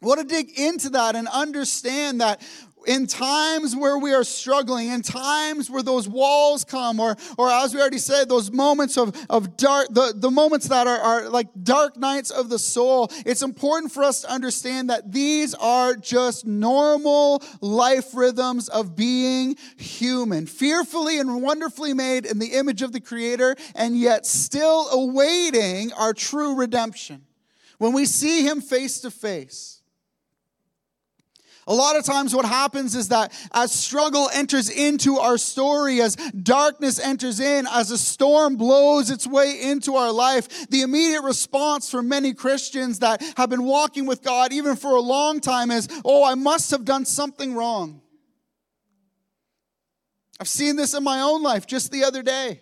We 0.00 0.08
want 0.08 0.26
to 0.26 0.26
dig 0.26 0.58
into 0.58 0.90
that 0.90 1.14
and 1.14 1.28
understand 1.28 2.22
that 2.22 2.40
in 2.86 3.06
times 3.06 3.76
where 3.76 3.98
we 3.98 4.12
are 4.12 4.24
struggling, 4.24 4.88
in 4.88 5.02
times 5.02 5.70
where 5.70 5.82
those 5.82 6.08
walls 6.08 6.64
come, 6.64 7.00
or, 7.00 7.16
or 7.38 7.50
as 7.50 7.74
we 7.74 7.80
already 7.80 7.98
said, 7.98 8.28
those 8.28 8.50
moments 8.50 8.96
of, 8.96 9.14
of 9.28 9.56
dark, 9.56 9.88
the, 9.90 10.12
the 10.16 10.30
moments 10.30 10.68
that 10.68 10.86
are, 10.86 10.98
are 10.98 11.28
like 11.28 11.48
dark 11.62 11.96
nights 11.96 12.30
of 12.30 12.48
the 12.48 12.58
soul, 12.58 13.10
it's 13.26 13.42
important 13.42 13.92
for 13.92 14.02
us 14.02 14.22
to 14.22 14.30
understand 14.30 14.90
that 14.90 15.12
these 15.12 15.54
are 15.54 15.94
just 15.94 16.46
normal 16.46 17.42
life 17.60 18.14
rhythms 18.14 18.68
of 18.68 18.96
being 18.96 19.56
human, 19.76 20.46
fearfully 20.46 21.18
and 21.18 21.42
wonderfully 21.42 21.94
made 21.94 22.26
in 22.26 22.38
the 22.38 22.54
image 22.54 22.82
of 22.82 22.92
the 22.92 23.00
Creator, 23.00 23.56
and 23.74 23.98
yet 23.98 24.26
still 24.26 24.88
awaiting 24.90 25.92
our 25.92 26.12
true 26.12 26.54
redemption. 26.56 27.26
When 27.78 27.92
we 27.92 28.04
see 28.04 28.42
Him 28.42 28.60
face 28.60 29.00
to 29.00 29.10
face, 29.10 29.79
a 31.70 31.74
lot 31.74 31.94
of 31.94 32.04
times, 32.04 32.34
what 32.34 32.44
happens 32.44 32.96
is 32.96 33.08
that 33.08 33.32
as 33.52 33.70
struggle 33.70 34.28
enters 34.34 34.68
into 34.68 35.18
our 35.18 35.38
story, 35.38 36.00
as 36.00 36.16
darkness 36.16 36.98
enters 36.98 37.38
in, 37.38 37.64
as 37.70 37.92
a 37.92 37.96
storm 37.96 38.56
blows 38.56 39.08
its 39.08 39.24
way 39.24 39.56
into 39.62 39.94
our 39.94 40.10
life, 40.10 40.68
the 40.68 40.82
immediate 40.82 41.22
response 41.22 41.88
for 41.88 42.02
many 42.02 42.34
Christians 42.34 42.98
that 42.98 43.22
have 43.36 43.50
been 43.50 43.62
walking 43.62 44.04
with 44.04 44.20
God 44.20 44.52
even 44.52 44.74
for 44.74 44.96
a 44.96 45.00
long 45.00 45.38
time 45.38 45.70
is, 45.70 45.88
Oh, 46.04 46.24
I 46.24 46.34
must 46.34 46.72
have 46.72 46.84
done 46.84 47.04
something 47.04 47.54
wrong. 47.54 48.02
I've 50.40 50.48
seen 50.48 50.74
this 50.74 50.92
in 50.92 51.04
my 51.04 51.20
own 51.20 51.40
life 51.40 51.68
just 51.68 51.92
the 51.92 52.02
other 52.02 52.24
day. 52.24 52.48
I'm 52.50 52.58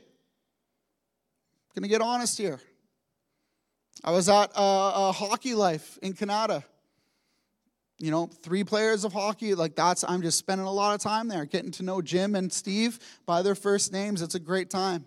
gonna 1.75 1.89
get 1.89 2.03
honest 2.03 2.37
here. 2.37 2.61
I 4.05 4.11
was 4.11 4.29
at 4.29 4.51
a, 4.55 4.61
a 4.61 5.13
hockey 5.13 5.55
life 5.55 5.99
in 6.03 6.13
Kanata 6.13 6.63
you 7.99 8.11
know, 8.11 8.27
three 8.43 8.65
players 8.65 9.05
of 9.05 9.13
hockey, 9.13 9.55
like 9.55 9.75
that's, 9.75 10.05
I'm 10.05 10.23
just 10.23 10.39
spending 10.39 10.67
a 10.67 10.73
lot 10.73 10.95
of 10.95 11.01
time 11.01 11.29
there, 11.29 11.45
getting 11.45 11.73
to 11.73 11.83
know 11.83 12.01
Jim 12.01 12.35
and 12.35 12.53
Steve 12.53 12.99
by 13.27 13.43
their 13.43 13.55
first 13.55 13.93
names. 13.93 14.23
It's 14.23 14.37
a 14.37 14.41
great 14.41 14.71
time. 14.71 15.05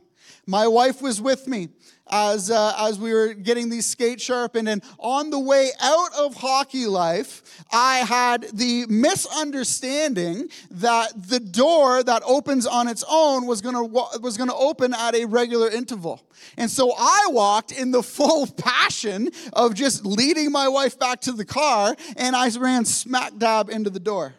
My 0.47 0.67
wife 0.67 1.01
was 1.01 1.21
with 1.21 1.47
me 1.47 1.69
as, 2.11 2.51
uh, 2.51 2.73
as 2.77 2.99
we 2.99 3.13
were 3.13 3.33
getting 3.33 3.69
these 3.69 3.85
skates 3.85 4.23
sharpened. 4.23 4.67
And 4.67 4.83
on 4.99 5.29
the 5.29 5.39
way 5.39 5.69
out 5.79 6.13
of 6.17 6.35
hockey 6.35 6.85
life, 6.85 7.63
I 7.71 7.99
had 7.99 8.43
the 8.53 8.85
misunderstanding 8.87 10.49
that 10.71 11.29
the 11.29 11.39
door 11.39 12.03
that 12.03 12.21
opens 12.25 12.67
on 12.67 12.87
its 12.87 13.03
own 13.09 13.47
was 13.47 13.61
going 13.61 13.75
to 13.75 14.19
was 14.19 14.37
going 14.37 14.49
to 14.49 14.55
open 14.55 14.93
at 14.93 15.15
a 15.15 15.25
regular 15.25 15.69
interval. 15.69 16.21
And 16.57 16.69
so 16.69 16.93
I 16.97 17.27
walked 17.29 17.71
in 17.71 17.91
the 17.91 18.03
full 18.11 18.47
passion 18.47 19.29
of 19.53 19.73
just 19.73 20.05
leading 20.05 20.51
my 20.51 20.67
wife 20.67 20.99
back 20.99 21.21
to 21.21 21.31
the 21.31 21.45
car, 21.45 21.95
and 22.17 22.35
I 22.35 22.49
ran 22.49 22.85
smack 22.85 23.37
dab 23.37 23.69
into 23.69 23.89
the 23.89 23.99
door. 23.99 24.33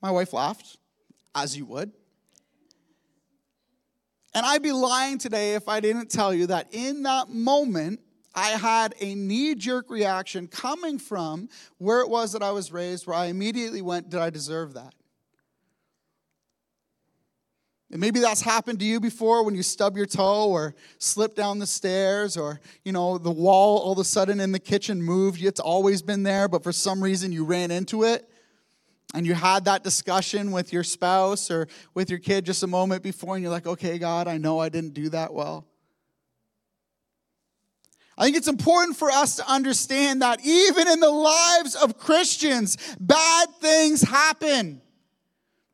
My 0.00 0.10
wife 0.10 0.32
laughed, 0.32 0.76
as 1.34 1.56
you 1.56 1.64
would. 1.66 1.92
And 4.36 4.44
I'd 4.44 4.62
be 4.62 4.70
lying 4.70 5.16
today 5.16 5.54
if 5.54 5.66
I 5.66 5.80
didn't 5.80 6.10
tell 6.10 6.34
you 6.34 6.48
that 6.48 6.68
in 6.70 7.04
that 7.04 7.30
moment, 7.30 8.00
I 8.34 8.50
had 8.50 8.94
a 9.00 9.14
knee 9.14 9.54
jerk 9.54 9.88
reaction 9.88 10.46
coming 10.46 10.98
from 10.98 11.48
where 11.78 12.02
it 12.02 12.10
was 12.10 12.32
that 12.32 12.42
I 12.42 12.50
was 12.50 12.70
raised, 12.70 13.06
where 13.06 13.16
I 13.16 13.26
immediately 13.26 13.80
went, 13.80 14.10
Did 14.10 14.20
I 14.20 14.28
deserve 14.28 14.74
that? 14.74 14.92
And 17.90 17.98
maybe 17.98 18.20
that's 18.20 18.42
happened 18.42 18.78
to 18.80 18.84
you 18.84 19.00
before 19.00 19.42
when 19.42 19.54
you 19.54 19.62
stub 19.62 19.96
your 19.96 20.04
toe 20.04 20.50
or 20.50 20.74
slip 20.98 21.34
down 21.34 21.58
the 21.58 21.66
stairs 21.66 22.36
or, 22.36 22.60
you 22.84 22.92
know, 22.92 23.16
the 23.16 23.30
wall 23.30 23.78
all 23.78 23.92
of 23.92 23.98
a 23.98 24.04
sudden 24.04 24.38
in 24.38 24.52
the 24.52 24.58
kitchen 24.58 25.02
moved. 25.02 25.42
It's 25.42 25.60
always 25.60 26.02
been 26.02 26.24
there, 26.24 26.46
but 26.46 26.62
for 26.62 26.72
some 26.72 27.02
reason 27.02 27.32
you 27.32 27.46
ran 27.46 27.70
into 27.70 28.02
it 28.02 28.28
and 29.14 29.26
you 29.26 29.34
had 29.34 29.64
that 29.66 29.84
discussion 29.84 30.50
with 30.50 30.72
your 30.72 30.84
spouse 30.84 31.50
or 31.50 31.68
with 31.94 32.10
your 32.10 32.18
kid 32.18 32.44
just 32.44 32.62
a 32.62 32.66
moment 32.66 33.02
before, 33.02 33.34
and 33.36 33.42
you're 33.42 33.52
like, 33.52 33.66
okay, 33.66 33.98
God, 33.98 34.28
I 34.28 34.38
know 34.38 34.58
I 34.58 34.68
didn't 34.68 34.94
do 34.94 35.08
that 35.10 35.32
well. 35.32 35.66
I 38.18 38.24
think 38.24 38.36
it's 38.36 38.48
important 38.48 38.96
for 38.96 39.10
us 39.10 39.36
to 39.36 39.50
understand 39.50 40.22
that 40.22 40.44
even 40.44 40.88
in 40.88 41.00
the 41.00 41.10
lives 41.10 41.74
of 41.74 41.98
Christians, 41.98 42.78
bad 42.98 43.48
things 43.60 44.00
happen. 44.00 44.80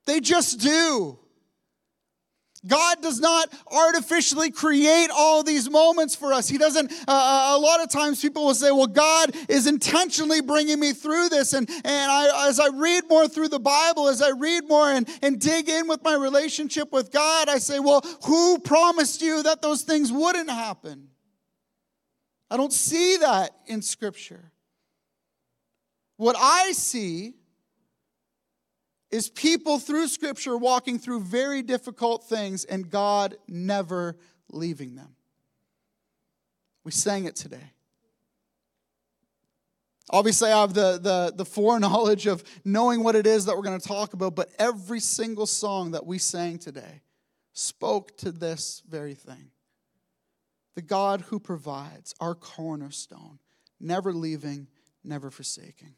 They 0.07 0.19
just 0.19 0.59
do. 0.59 1.19
God 2.67 3.03
does 3.03 3.19
not 3.19 3.53
artificially 3.67 4.51
create 4.53 5.09
all 5.13 5.43
these 5.43 5.69
moments 5.69 6.15
for 6.15 6.33
us. 6.33 6.49
He 6.49 6.59
doesn't, 6.59 6.93
uh, 6.93 7.05
uh, 7.09 7.57
a 7.57 7.59
lot 7.59 7.83
of 7.83 7.91
times 7.91 8.23
people 8.23 8.45
will 8.45 8.55
say, 8.55 8.71
well, 8.71 8.87
God 8.87 9.35
is 9.49 9.67
intentionally 9.67 10.41
bringing 10.41 10.79
me 10.79 10.93
through 10.93 11.29
this. 11.29 11.55
And, 11.55 11.69
and 11.69 12.11
I, 12.11 12.49
as 12.49 12.61
I 12.61 12.69
read 12.69 13.09
more 13.09 13.27
through 13.27 13.49
the 13.49 13.59
Bible, 13.59 14.07
as 14.09 14.23
I 14.23 14.31
read 14.31 14.69
more 14.69 14.93
and, 14.93 15.09
and 15.23 15.41
dig 15.41 15.69
in 15.69 15.89
with 15.89 16.05
my 16.05 16.15
relationship 16.15 16.93
with 16.93 17.11
God, 17.11 17.49
I 17.49 17.59
say, 17.59 17.81
well, 17.81 18.05
who 18.27 18.61
promised 18.61 19.23
you 19.23 19.43
that 19.43 19.61
those 19.61 19.83
things 19.83 20.13
wouldn't 20.13 20.51
happen? 20.51 21.09
I 22.49 22.57
don't 22.57 22.73
see 22.73 23.17
that 23.17 23.51
in 23.67 23.83
Scripture. 23.83 24.53
What 26.17 26.37
I 26.39 26.71
see 26.73 27.35
is 29.13 29.29
people 29.29 29.79
through 29.79 30.09
Scripture 30.09 30.57
walking 30.57 30.99
through 30.99 31.21
very 31.21 31.63
difficult 31.63 32.25
things 32.25 32.65
and 32.65 32.91
God 32.91 33.37
never 33.47 34.17
leaving 34.51 34.97
them. 34.97 35.15
We 36.83 36.91
sang 36.91 37.27
it 37.27 37.37
today. 37.37 37.73
Obviously, 40.11 40.51
I 40.51 40.61
have 40.61 40.75
the, 40.75 40.99
the, 40.99 41.33
the 41.37 41.45
foreknowledge 41.45 42.27
of 42.27 42.43
knowing 42.65 43.05
what 43.05 43.15
it 43.15 43.27
is 43.27 43.45
that 43.45 43.57
we're 43.57 43.63
going 43.63 43.79
to 43.79 43.87
talk 43.87 44.15
about, 44.15 44.35
but 44.35 44.51
every 44.59 44.99
single 44.99 45.47
song 45.47 45.93
that 45.93 46.05
we 46.05 46.19
sang 46.19 46.59
today 46.59 47.03
spoke 47.53 48.17
to 48.19 48.33
this 48.33 48.83
very 48.89 49.15
thing. 49.15 49.51
The 50.75 50.83
God 50.83 51.21
who 51.21 51.39
provides, 51.39 52.15
our 52.19 52.35
cornerstone, 52.35 53.39
never 53.79 54.13
leaving, 54.13 54.69
never 55.05 55.31
forsaking. 55.31 55.95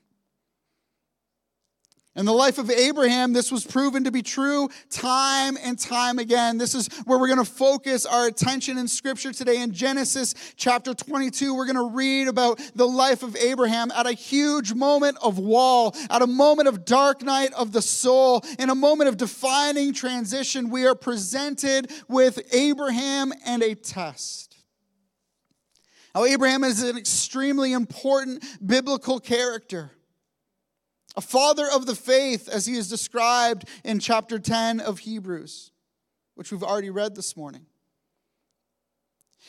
In 2.16 2.26
the 2.26 2.32
life 2.32 2.58
of 2.58 2.70
Abraham, 2.70 3.32
this 3.32 3.50
was 3.50 3.66
proven 3.66 4.04
to 4.04 4.12
be 4.12 4.22
true 4.22 4.68
time 4.88 5.58
and 5.60 5.76
time 5.76 6.20
again. 6.20 6.58
This 6.58 6.72
is 6.72 6.86
where 7.06 7.18
we're 7.18 7.26
going 7.26 7.44
to 7.44 7.44
focus 7.44 8.06
our 8.06 8.28
attention 8.28 8.78
in 8.78 8.86
Scripture 8.86 9.32
today. 9.32 9.60
In 9.60 9.72
Genesis 9.72 10.32
chapter 10.54 10.94
22, 10.94 11.52
we're 11.52 11.64
going 11.64 11.74
to 11.74 11.92
read 11.92 12.28
about 12.28 12.60
the 12.76 12.86
life 12.86 13.24
of 13.24 13.34
Abraham 13.34 13.90
at 13.90 14.06
a 14.06 14.12
huge 14.12 14.74
moment 14.74 15.18
of 15.22 15.40
wall, 15.40 15.92
at 16.08 16.22
a 16.22 16.26
moment 16.28 16.68
of 16.68 16.84
dark 16.84 17.22
night 17.22 17.52
of 17.54 17.72
the 17.72 17.82
soul, 17.82 18.44
in 18.60 18.70
a 18.70 18.76
moment 18.76 19.08
of 19.08 19.16
defining 19.16 19.92
transition. 19.92 20.70
We 20.70 20.86
are 20.86 20.94
presented 20.94 21.90
with 22.06 22.38
Abraham 22.54 23.32
and 23.44 23.60
a 23.60 23.74
test. 23.74 24.56
Now, 26.14 26.26
Abraham 26.26 26.62
is 26.62 26.80
an 26.80 26.96
extremely 26.96 27.72
important 27.72 28.44
biblical 28.64 29.18
character 29.18 29.90
a 31.16 31.20
father 31.20 31.66
of 31.72 31.86
the 31.86 31.94
faith, 31.94 32.48
as 32.48 32.66
he 32.66 32.76
is 32.76 32.88
described 32.88 33.68
in 33.84 34.00
chapter 34.00 34.38
10 34.38 34.80
of 34.80 35.00
Hebrews, 35.00 35.70
which 36.34 36.50
we've 36.50 36.62
already 36.62 36.90
read 36.90 37.14
this 37.14 37.36
morning. 37.36 37.66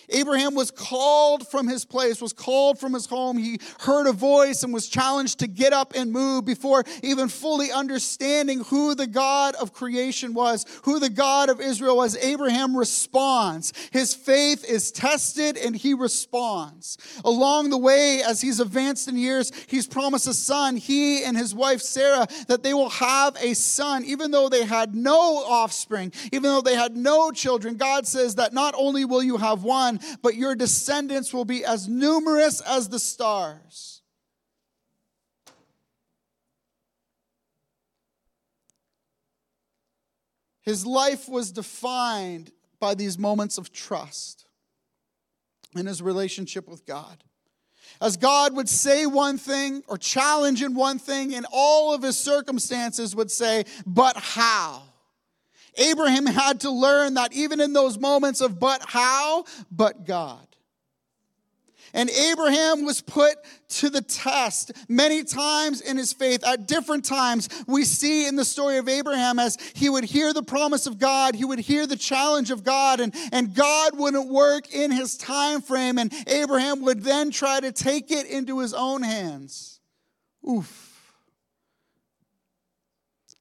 Abraham 0.09 0.55
was 0.55 0.71
called 0.71 1.47
from 1.47 1.67
his 1.67 1.85
place, 1.85 2.21
was 2.21 2.33
called 2.33 2.79
from 2.79 2.93
his 2.93 3.05
home. 3.05 3.37
He 3.37 3.59
heard 3.79 4.07
a 4.07 4.11
voice 4.11 4.63
and 4.63 4.73
was 4.73 4.87
challenged 4.87 5.39
to 5.39 5.47
get 5.47 5.73
up 5.73 5.93
and 5.95 6.11
move 6.11 6.45
before 6.45 6.83
even 7.01 7.27
fully 7.27 7.71
understanding 7.71 8.63
who 8.65 8.95
the 8.95 9.07
God 9.07 9.55
of 9.55 9.73
creation 9.73 10.33
was, 10.33 10.65
who 10.83 10.99
the 10.99 11.09
God 11.09 11.49
of 11.49 11.59
Israel 11.59 11.97
was. 11.97 12.15
Abraham 12.17 12.75
responds. 12.75 13.73
His 13.91 14.13
faith 14.13 14.63
is 14.65 14.91
tested 14.91 15.57
and 15.57 15.75
he 15.75 15.93
responds. 15.93 16.97
Along 17.23 17.69
the 17.69 17.77
way, 17.77 18.21
as 18.21 18.41
he's 18.41 18.59
advanced 18.59 19.07
in 19.07 19.17
years, 19.17 19.51
he's 19.67 19.87
promised 19.87 20.27
a 20.27 20.33
son, 20.33 20.77
he 20.77 21.23
and 21.23 21.35
his 21.35 21.55
wife 21.55 21.81
Sarah, 21.81 22.27
that 22.47 22.63
they 22.63 22.73
will 22.73 22.89
have 22.89 23.35
a 23.41 23.53
son, 23.53 24.05
even 24.05 24.31
though 24.31 24.49
they 24.49 24.65
had 24.65 24.95
no 24.95 25.43
offspring, 25.45 26.11
even 26.31 26.43
though 26.43 26.61
they 26.61 26.75
had 26.75 26.95
no 26.95 27.31
children. 27.31 27.75
God 27.75 28.05
says 28.05 28.35
that 28.35 28.53
not 28.53 28.75
only 28.77 29.05
will 29.05 29.23
you 29.23 29.37
have 29.37 29.63
one, 29.63 29.84
son, 29.85 29.99
but 30.21 30.35
your 30.35 30.55
descendants 30.55 31.33
will 31.33 31.45
be 31.45 31.63
as 31.63 31.87
numerous 31.87 32.61
as 32.61 32.89
the 32.89 32.99
stars. 32.99 34.01
His 40.61 40.85
life 40.85 41.29
was 41.29 41.51
defined 41.51 42.51
by 42.79 42.95
these 42.95 43.19
moments 43.19 43.57
of 43.57 43.71
trust 43.71 44.45
in 45.75 45.85
his 45.85 46.01
relationship 46.01 46.67
with 46.67 46.85
God. 46.85 47.23
As 48.01 48.17
God 48.17 48.55
would 48.55 48.67
say 48.67 49.05
one 49.05 49.37
thing 49.37 49.83
or 49.87 49.97
challenge 49.97 50.63
in 50.63 50.73
one 50.73 50.97
thing, 50.97 51.35
and 51.35 51.45
all 51.51 51.93
of 51.93 52.01
his 52.01 52.17
circumstances 52.17 53.15
would 53.15 53.29
say, 53.29 53.65
But 53.85 54.17
how? 54.17 54.81
Abraham 55.77 56.25
had 56.25 56.61
to 56.61 56.71
learn 56.71 57.15
that 57.15 57.33
even 57.33 57.59
in 57.59 57.73
those 57.73 57.97
moments 57.97 58.41
of 58.41 58.59
but 58.59 58.81
how, 58.85 59.45
but 59.71 60.05
God. 60.05 60.45
And 61.95 62.09
Abraham 62.09 62.83
was 62.83 63.01
put 63.01 63.37
to 63.69 63.89
the 63.89 64.01
test 64.01 64.73
many 64.89 65.23
times 65.23 65.79
in 65.79 65.95
his 65.95 66.11
faith. 66.11 66.45
At 66.45 66.67
different 66.67 67.05
times, 67.05 67.47
we 67.67 67.85
see 67.85 68.27
in 68.27 68.35
the 68.35 68.43
story 68.43 68.77
of 68.77 68.89
Abraham 68.89 69.39
as 69.39 69.57
he 69.73 69.89
would 69.89 70.03
hear 70.03 70.33
the 70.33 70.43
promise 70.43 70.87
of 70.87 70.99
God, 70.99 71.35
he 71.35 71.45
would 71.45 71.59
hear 71.59 71.87
the 71.87 71.95
challenge 71.95 72.51
of 72.51 72.65
God, 72.65 72.99
and, 72.99 73.15
and 73.31 73.55
God 73.55 73.97
wouldn't 73.97 74.29
work 74.29 74.73
in 74.73 74.91
his 74.91 75.15
time 75.15 75.61
frame, 75.61 75.97
and 75.97 76.13
Abraham 76.27 76.81
would 76.81 77.01
then 77.01 77.31
try 77.31 77.61
to 77.61 77.71
take 77.71 78.11
it 78.11 78.27
into 78.27 78.59
his 78.59 78.73
own 78.73 79.01
hands. 79.01 79.79
Oof. 80.47 80.94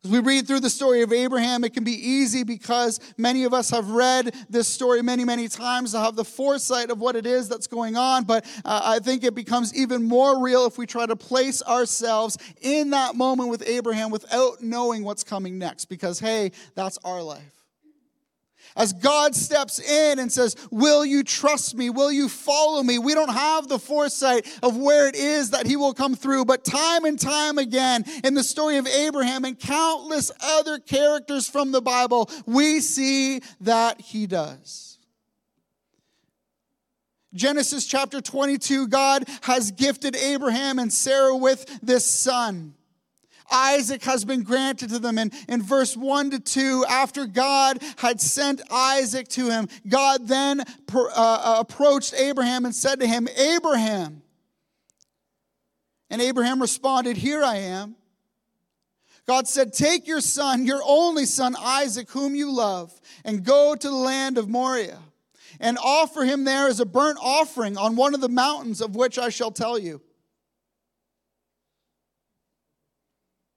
As 0.04 0.10
we 0.10 0.18
read 0.18 0.46
through 0.46 0.60
the 0.60 0.68
story 0.68 1.00
of 1.00 1.14
Abraham, 1.14 1.64
it 1.64 1.72
can 1.72 1.82
be 1.82 1.92
easy 1.92 2.44
because 2.44 3.00
many 3.16 3.44
of 3.44 3.54
us 3.54 3.70
have 3.70 3.88
read 3.88 4.34
this 4.50 4.68
story 4.68 5.00
many, 5.00 5.24
many 5.24 5.48
times 5.48 5.92
to 5.92 5.98
have 5.98 6.14
the 6.14 6.26
foresight 6.26 6.90
of 6.90 7.00
what 7.00 7.16
it 7.16 7.24
is 7.24 7.48
that's 7.48 7.66
going 7.66 7.96
on. 7.96 8.24
But 8.24 8.44
uh, 8.66 8.82
I 8.84 8.98
think 8.98 9.24
it 9.24 9.34
becomes 9.34 9.74
even 9.74 10.02
more 10.02 10.42
real 10.42 10.66
if 10.66 10.76
we 10.76 10.84
try 10.84 11.06
to 11.06 11.16
place 11.16 11.62
ourselves 11.62 12.36
in 12.60 12.90
that 12.90 13.14
moment 13.14 13.48
with 13.48 13.66
Abraham 13.66 14.10
without 14.10 14.62
knowing 14.62 15.04
what's 15.04 15.24
coming 15.24 15.56
next, 15.56 15.86
because 15.86 16.20
hey, 16.20 16.52
that's 16.74 16.98
our 17.02 17.22
life. 17.22 17.63
As 18.76 18.92
God 18.92 19.36
steps 19.36 19.78
in 19.78 20.18
and 20.18 20.32
says, 20.32 20.56
Will 20.70 21.04
you 21.04 21.22
trust 21.22 21.76
me? 21.76 21.90
Will 21.90 22.10
you 22.10 22.28
follow 22.28 22.82
me? 22.82 22.98
We 22.98 23.14
don't 23.14 23.32
have 23.32 23.68
the 23.68 23.78
foresight 23.78 24.46
of 24.62 24.76
where 24.76 25.06
it 25.06 25.14
is 25.14 25.50
that 25.50 25.66
He 25.66 25.76
will 25.76 25.94
come 25.94 26.16
through, 26.16 26.44
but 26.44 26.64
time 26.64 27.04
and 27.04 27.18
time 27.18 27.58
again 27.58 28.04
in 28.24 28.34
the 28.34 28.42
story 28.42 28.78
of 28.78 28.86
Abraham 28.88 29.44
and 29.44 29.58
countless 29.58 30.32
other 30.40 30.78
characters 30.78 31.48
from 31.48 31.70
the 31.70 31.82
Bible, 31.82 32.28
we 32.46 32.80
see 32.80 33.40
that 33.60 34.00
He 34.00 34.26
does. 34.26 34.98
Genesis 37.32 37.86
chapter 37.86 38.20
22, 38.20 38.88
God 38.88 39.28
has 39.42 39.72
gifted 39.72 40.14
Abraham 40.16 40.78
and 40.78 40.92
Sarah 40.92 41.36
with 41.36 41.80
this 41.82 42.04
son. 42.04 42.74
Isaac 43.54 44.02
has 44.02 44.24
been 44.24 44.42
granted 44.42 44.90
to 44.90 44.98
them. 44.98 45.16
And 45.16 45.32
in 45.48 45.62
verse 45.62 45.96
1 45.96 46.32
to 46.32 46.40
2, 46.40 46.84
after 46.88 47.26
God 47.26 47.78
had 47.96 48.20
sent 48.20 48.60
Isaac 48.70 49.28
to 49.28 49.48
him, 49.48 49.68
God 49.86 50.26
then 50.26 50.60
uh, 50.60 51.06
uh, 51.14 51.56
approached 51.60 52.14
Abraham 52.14 52.64
and 52.64 52.74
said 52.74 53.00
to 53.00 53.06
him, 53.06 53.28
Abraham. 53.36 54.22
And 56.10 56.20
Abraham 56.20 56.60
responded, 56.60 57.16
Here 57.16 57.42
I 57.42 57.56
am. 57.56 57.96
God 59.26 59.48
said, 59.48 59.72
Take 59.72 60.06
your 60.06 60.20
son, 60.20 60.66
your 60.66 60.82
only 60.84 61.24
son, 61.24 61.56
Isaac, 61.58 62.10
whom 62.10 62.34
you 62.34 62.52
love, 62.52 62.92
and 63.24 63.44
go 63.44 63.74
to 63.74 63.88
the 63.88 63.94
land 63.94 64.36
of 64.36 64.48
Moriah, 64.48 65.00
and 65.60 65.78
offer 65.82 66.24
him 66.24 66.44
there 66.44 66.68
as 66.68 66.80
a 66.80 66.86
burnt 66.86 67.18
offering 67.22 67.78
on 67.78 67.96
one 67.96 68.14
of 68.14 68.20
the 68.20 68.28
mountains 68.28 68.80
of 68.80 68.96
which 68.96 69.18
I 69.18 69.30
shall 69.30 69.50
tell 69.50 69.78
you. 69.78 70.02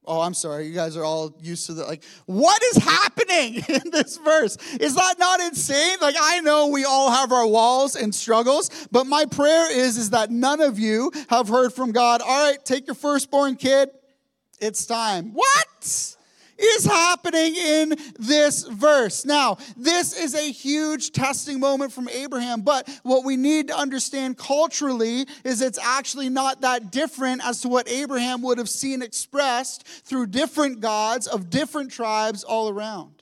Oh, 0.08 0.22
I'm 0.22 0.34
sorry. 0.34 0.68
You 0.68 0.74
guys 0.74 0.96
are 0.96 1.04
all 1.04 1.36
used 1.42 1.66
to 1.66 1.74
that. 1.76 1.88
Like, 1.88 2.04
what 2.26 2.64
is 2.64 2.78
happening 2.78 3.56
in 3.68 3.92
this 3.92 4.18
verse? 4.18 4.58
Is 4.80 4.96
that 4.96 5.16
not 5.20 5.42
insane? 5.42 5.98
Like, 6.02 6.16
I 6.20 6.40
know 6.40 6.68
we 6.68 6.86
all 6.86 7.12
have 7.12 7.34
our 7.34 7.46
walls 7.46 7.98
and 7.98 8.16
struggles, 8.16 8.88
but 8.90 9.06
my 9.06 9.26
prayer 9.26 9.70
is, 9.70 9.98
is 9.98 10.12
that 10.12 10.32
none 10.32 10.62
of 10.62 10.80
you 10.80 11.12
have 11.30 11.50
heard 11.50 11.74
from 11.74 11.92
God. 11.92 12.22
All 12.22 12.50
right, 12.50 12.64
take 12.64 12.88
your 12.88 12.96
firstborn 12.96 13.58
kid. 13.58 13.90
It's 14.60 14.86
time. 14.86 15.34
What? 15.34 16.16
Is 16.58 16.86
happening 16.86 17.56
in 17.56 17.96
this 18.20 18.65
verse. 18.67 19.26
Now, 19.26 19.58
this 19.76 20.17
is 20.17 20.36
a 20.36 20.52
huge 20.52 21.12
testing 21.12 21.60
moment 21.60 21.91
from 21.91 22.10
Abraham, 22.10 22.62
but 22.62 22.89
what 23.04 23.24
we 23.26 23.38
need 23.38 23.67
to 23.67 23.78
understand 23.78 24.38
culturally 24.38 25.26
is 25.43 25.62
it's 25.62 25.80
actually 25.80 26.30
not 26.30 26.62
that 26.62 26.91
different 26.91 27.46
as 27.46 27.62
to 27.62 27.70
what 27.70 27.89
Abraham 27.89 28.41
would 28.41 28.58
have 28.58 28.70
seen 28.70 29.02
expressed 29.02 29.88
through 29.88 30.28
different 30.28 30.80
gods 30.80 31.28
of 31.28 31.50
different 31.50 31.91
tribes 31.91 32.43
all 32.43 32.70
around. 32.70 33.17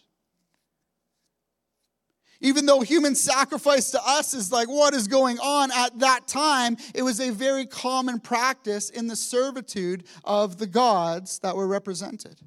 Even 2.41 2.65
though 2.65 2.81
human 2.81 3.15
sacrifice 3.15 3.91
to 3.91 4.01
us 4.05 4.33
is 4.33 4.51
like 4.51 4.67
what 4.67 4.93
is 4.93 5.07
going 5.07 5.39
on 5.39 5.71
at 5.71 5.97
that 5.99 6.27
time, 6.27 6.77
it 6.93 7.01
was 7.01 7.19
a 7.19 7.31
very 7.31 7.65
common 7.65 8.19
practice 8.19 8.89
in 8.89 9.07
the 9.07 9.15
servitude 9.15 10.03
of 10.23 10.57
the 10.57 10.67
gods 10.67 11.39
that 11.39 11.55
were 11.55 11.67
represented. 11.67 12.39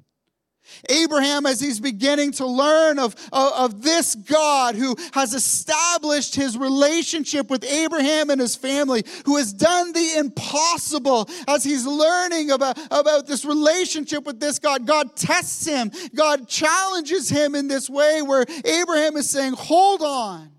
Abraham, 0.89 1.45
as 1.45 1.59
he's 1.59 1.79
beginning 1.79 2.31
to 2.33 2.45
learn 2.45 2.99
of, 2.99 3.15
of, 3.31 3.53
of, 3.53 3.81
this 3.81 4.15
God 4.15 4.75
who 4.75 4.95
has 5.13 5.33
established 5.33 6.35
his 6.35 6.57
relationship 6.57 7.49
with 7.49 7.63
Abraham 7.63 8.29
and 8.29 8.41
his 8.41 8.55
family, 8.55 9.03
who 9.25 9.37
has 9.37 9.53
done 9.53 9.93
the 9.93 10.17
impossible, 10.17 11.29
as 11.47 11.63
he's 11.63 11.85
learning 11.85 12.51
about, 12.51 12.77
about 12.91 13.27
this 13.27 13.45
relationship 13.45 14.25
with 14.25 14.39
this 14.39 14.59
God, 14.59 14.85
God 14.85 15.15
tests 15.15 15.65
him. 15.65 15.91
God 16.15 16.47
challenges 16.47 17.29
him 17.29 17.55
in 17.55 17.67
this 17.67 17.89
way 17.89 18.21
where 18.21 18.45
Abraham 18.65 19.17
is 19.17 19.29
saying, 19.29 19.53
Hold 19.53 20.01
on. 20.01 20.51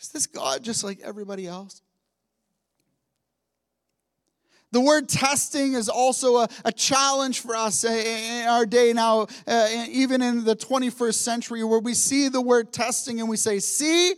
Is 0.00 0.08
this 0.08 0.26
God 0.26 0.62
just 0.62 0.84
like 0.84 1.00
everybody 1.00 1.46
else? 1.46 1.80
The 4.74 4.80
word 4.80 5.08
testing 5.08 5.74
is 5.74 5.88
also 5.88 6.38
a, 6.38 6.48
a 6.64 6.72
challenge 6.72 7.38
for 7.38 7.54
us 7.54 7.84
in 7.84 8.48
our 8.48 8.66
day 8.66 8.92
now, 8.92 9.28
uh, 9.46 9.68
even 9.88 10.20
in 10.20 10.42
the 10.42 10.56
21st 10.56 11.14
century, 11.14 11.62
where 11.62 11.78
we 11.78 11.94
see 11.94 12.28
the 12.28 12.40
word 12.40 12.72
testing 12.72 13.20
and 13.20 13.28
we 13.28 13.36
say, 13.36 13.60
See, 13.60 14.14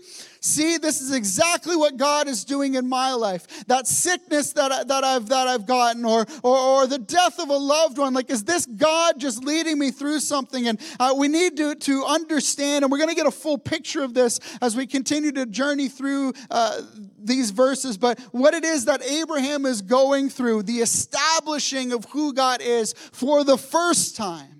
See, 0.46 0.78
this 0.78 1.00
is 1.00 1.11
exactly 1.11 1.74
what 1.74 1.96
God 1.96 2.28
is 2.28 2.44
doing 2.44 2.76
in 2.76 2.88
my 2.88 3.12
life. 3.14 3.66
That 3.66 3.88
sickness 3.88 4.52
that, 4.52 4.70
I, 4.70 4.85
that, 4.85 5.02
I've, 5.02 5.28
that 5.28 5.48
I've 5.48 5.66
gotten, 5.66 6.04
or, 6.04 6.24
or, 6.44 6.56
or 6.56 6.87
the 6.87 7.00
death 7.00 7.40
of 7.40 7.48
a 7.48 7.56
loved 7.56 7.98
one. 7.98 8.14
Like, 8.14 8.30
is 8.30 8.44
this 8.44 8.64
God 8.64 9.18
just 9.18 9.42
leading 9.42 9.76
me 9.76 9.90
through 9.90 10.20
something? 10.20 10.68
And 10.68 10.80
uh, 11.00 11.14
we 11.18 11.26
need 11.26 11.56
to, 11.56 11.74
to 11.74 12.04
understand, 12.04 12.85
and 12.85 12.92
we're 12.92 12.98
going 12.98 13.11
to 13.11 13.16
get 13.16 13.26
a 13.26 13.32
full 13.32 13.59
picture 13.59 14.04
of 14.04 14.14
this 14.14 14.38
as 14.62 14.76
we 14.76 14.87
continue 14.87 15.32
to 15.32 15.46
journey 15.46 15.88
through 15.88 16.32
uh, 16.48 16.80
these 17.18 17.50
verses. 17.50 17.98
But 17.98 18.20
what 18.30 18.54
it 18.54 18.64
is 18.64 18.85
that 18.85 19.02
Abraham 19.02 19.66
is 19.66 19.82
going 19.82 20.28
through, 20.28 20.62
the 20.62 20.78
establishing 20.78 21.92
of 21.92 22.04
who 22.04 22.32
God 22.32 22.61
is 22.62 22.92
for 22.92 23.42
the 23.42 23.59
first 23.59 24.14
time 24.14 24.55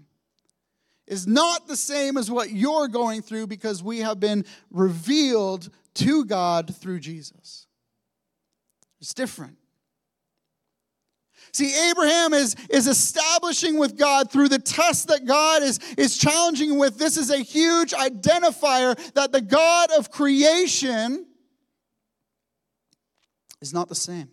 is 1.07 1.27
not 1.27 1.69
the 1.69 1.77
same 1.77 2.16
as 2.16 2.31
what 2.31 2.51
you're 2.51 2.88
going 2.88 3.23
through 3.23 3.47
because 3.47 3.83
we 3.83 4.01
have 4.01 4.19
been 4.19 4.45
revealed 4.71 5.69
to 5.95 6.25
God 6.25 6.75
through 6.77 7.01
Jesus. 7.01 7.66
It's 9.01 9.14
different. 9.14 9.57
See, 11.53 11.73
Abraham 11.90 12.35
is, 12.35 12.55
is 12.69 12.87
establishing 12.87 13.79
with 13.79 13.97
God 13.97 14.31
through 14.31 14.49
the 14.49 14.59
test 14.59 15.09
that 15.09 15.25
God 15.25 15.62
is, 15.62 15.79
is 15.97 16.19
challenging 16.19 16.79
with. 16.79 16.99
This 16.99 17.16
is 17.16 17.31
a 17.31 17.38
huge 17.38 17.92
identifier 17.92 18.95
that 19.14 19.33
the 19.33 19.40
God 19.40 19.90
of 19.92 20.11
creation 20.11 21.25
is 23.62 23.73
not 23.73 23.88
the 23.88 23.95
same 23.95 24.29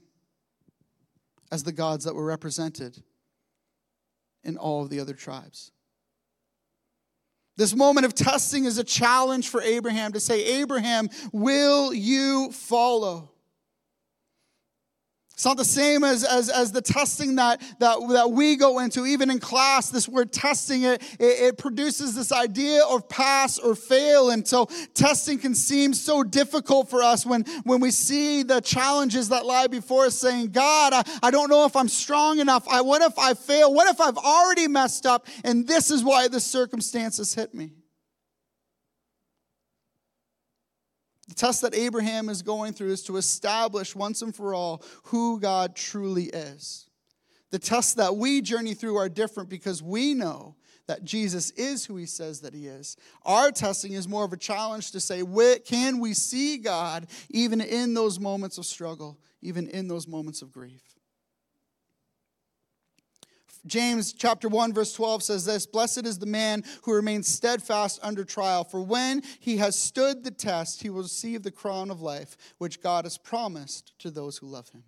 as 1.52 1.64
the 1.64 1.72
gods 1.72 2.04
that 2.06 2.16
were 2.16 2.26
represented 2.26 3.02
in 4.44 4.58
all 4.58 4.82
of 4.82 4.90
the 4.90 5.00
other 5.00 5.14
tribes. 5.14 5.72
This 7.56 7.76
moment 7.76 8.06
of 8.06 8.16
testing 8.16 8.66
is 8.66 8.78
a 8.78 8.84
challenge 8.84 9.50
for 9.50 9.62
Abraham 9.62 10.13
to 10.13 10.20
say, 10.20 10.62
Abraham, 10.62 11.10
will 11.32 11.94
you 11.94 12.52
follow? 12.52 13.33
It's 15.34 15.46
not 15.46 15.58
the 15.58 15.65
same 15.65 16.04
as, 16.04 16.24
as, 16.24 16.48
as 16.48 16.72
the 16.72 16.82
testing 16.82 17.36
that, 17.36 17.60
that, 17.80 17.98
that 18.10 18.32
we 18.32 18.56
go 18.56 18.78
into, 18.78 19.08
even 19.08 19.32
in 19.32 19.39
class. 19.39 19.89
This 19.89 20.08
word 20.08 20.32
testing, 20.32 20.84
it, 20.84 21.02
it, 21.19 21.24
it, 21.24 21.58
produces 21.58 22.13
this 22.13 22.32
idea 22.32 22.84
of 22.84 23.10
pass 23.10 23.58
or 23.58 23.74
fail. 23.74 24.30
And 24.30 24.48
so 24.48 24.67
testing 24.93 25.39
can 25.39 25.56
seem 25.56 25.96
so 25.96 26.22
difficult 26.24 26.88
for 26.88 27.02
us 27.02 27.26
when, 27.26 27.46
when 27.63 27.80
we 27.80 27.89
see 27.89 28.43
the 28.43 28.62
challenges 28.62 29.30
that 29.30 29.43
lie 29.43 29.65
before 29.65 30.06
us, 30.06 30.15
saying, 30.15 30.52
God, 30.52 30.93
I, 30.93 31.04
I 31.24 31.32
don't 31.32 31.50
know 31.50 31.65
if 31.65 31.76
I'm 31.76 31.89
strong 31.89 32.39
enough. 32.39 32.67
I, 32.69 32.82
what 32.82 33.02
if 33.02 33.17
I 33.17 33.34
fail? 33.34 33.74
What 33.74 33.89
if 33.89 34.00
I've 34.00 34.17
already 34.17 34.67
messed 34.67 35.08
up? 35.08 35.26
And 35.43 35.67
this 35.67 35.89
is 35.89 36.04
why 36.04 36.28
the 36.28 36.39
circumstances 36.39 37.34
hit 37.34 37.56
me. 37.56 37.72
The 41.34 41.48
test 41.48 41.63
that 41.63 41.74
Abraham 41.74 42.30
is 42.30 42.43
going 42.43 42.74
through 42.74 42.91
is 42.91 43.02
to 43.06 43.17
establish 43.17 43.96
once 43.96 44.22
and 44.22 44.36
for 44.36 44.54
all 44.54 44.84
who 45.06 45.39
God 45.39 45.76
truly 45.76 46.26
is. 46.26 46.88
The 47.50 47.58
tests 47.58 47.96
that 47.96 48.17
we 48.17 48.39
journey 48.39 48.76
through 48.76 48.98
are 48.98 49.10
different 49.10 49.50
because 49.50 49.82
we 49.82 50.13
know 50.13 50.58
that 50.86 51.04
Jesus 51.04 51.50
is 51.52 51.86
who 51.86 51.96
he 51.96 52.06
says 52.06 52.41
that 52.41 52.54
he 52.54 52.67
is. 52.67 52.98
Our 53.26 53.50
testing 53.50 53.93
is 53.93 54.08
more 54.08 54.24
of 54.24 54.32
a 54.32 54.38
challenge 54.38 54.91
to 54.91 55.00
say, 55.00 55.24
can 55.65 56.00
we 56.00 56.13
see 56.13 56.60
God 56.60 57.08
even 57.32 57.62
in 57.62 57.96
those 57.96 58.19
moments 58.19 58.60
of 58.60 58.67
struggle, 58.67 59.17
even 59.41 59.67
in 59.69 59.88
those 59.88 60.08
moments 60.08 60.43
of 60.43 60.52
grief? 60.52 60.93
James 63.65 64.13
chapter 64.13 64.49
1 64.49 64.73
verse 64.73 64.93
12 64.93 65.23
says 65.23 65.45
this, 65.45 65.65
blessed 65.65 66.06
is 66.06 66.19
the 66.19 66.26
man 66.26 66.63
who 66.84 66.93
remains 66.93 67.28
steadfast 67.28 67.99
under 68.04 68.23
trial, 68.23 68.63
for 68.63 68.82
when 68.82 69.21
he 69.39 69.58
has 69.58 69.80
stood 69.80 70.23
the 70.23 70.32
test, 70.32 70.82
he 70.82 70.89
will 70.89 71.04
receive 71.04 71.43
the 71.43 71.52
crown 71.52 71.89
of 71.89 72.02
life 72.02 72.36
which 72.58 72.82
God 72.82 73.06
has 73.06 73.17
promised 73.17 73.97
to 73.99 74.12
those 74.12 74.38
who 74.38 74.47
love 74.47 74.69
him. 74.69 74.84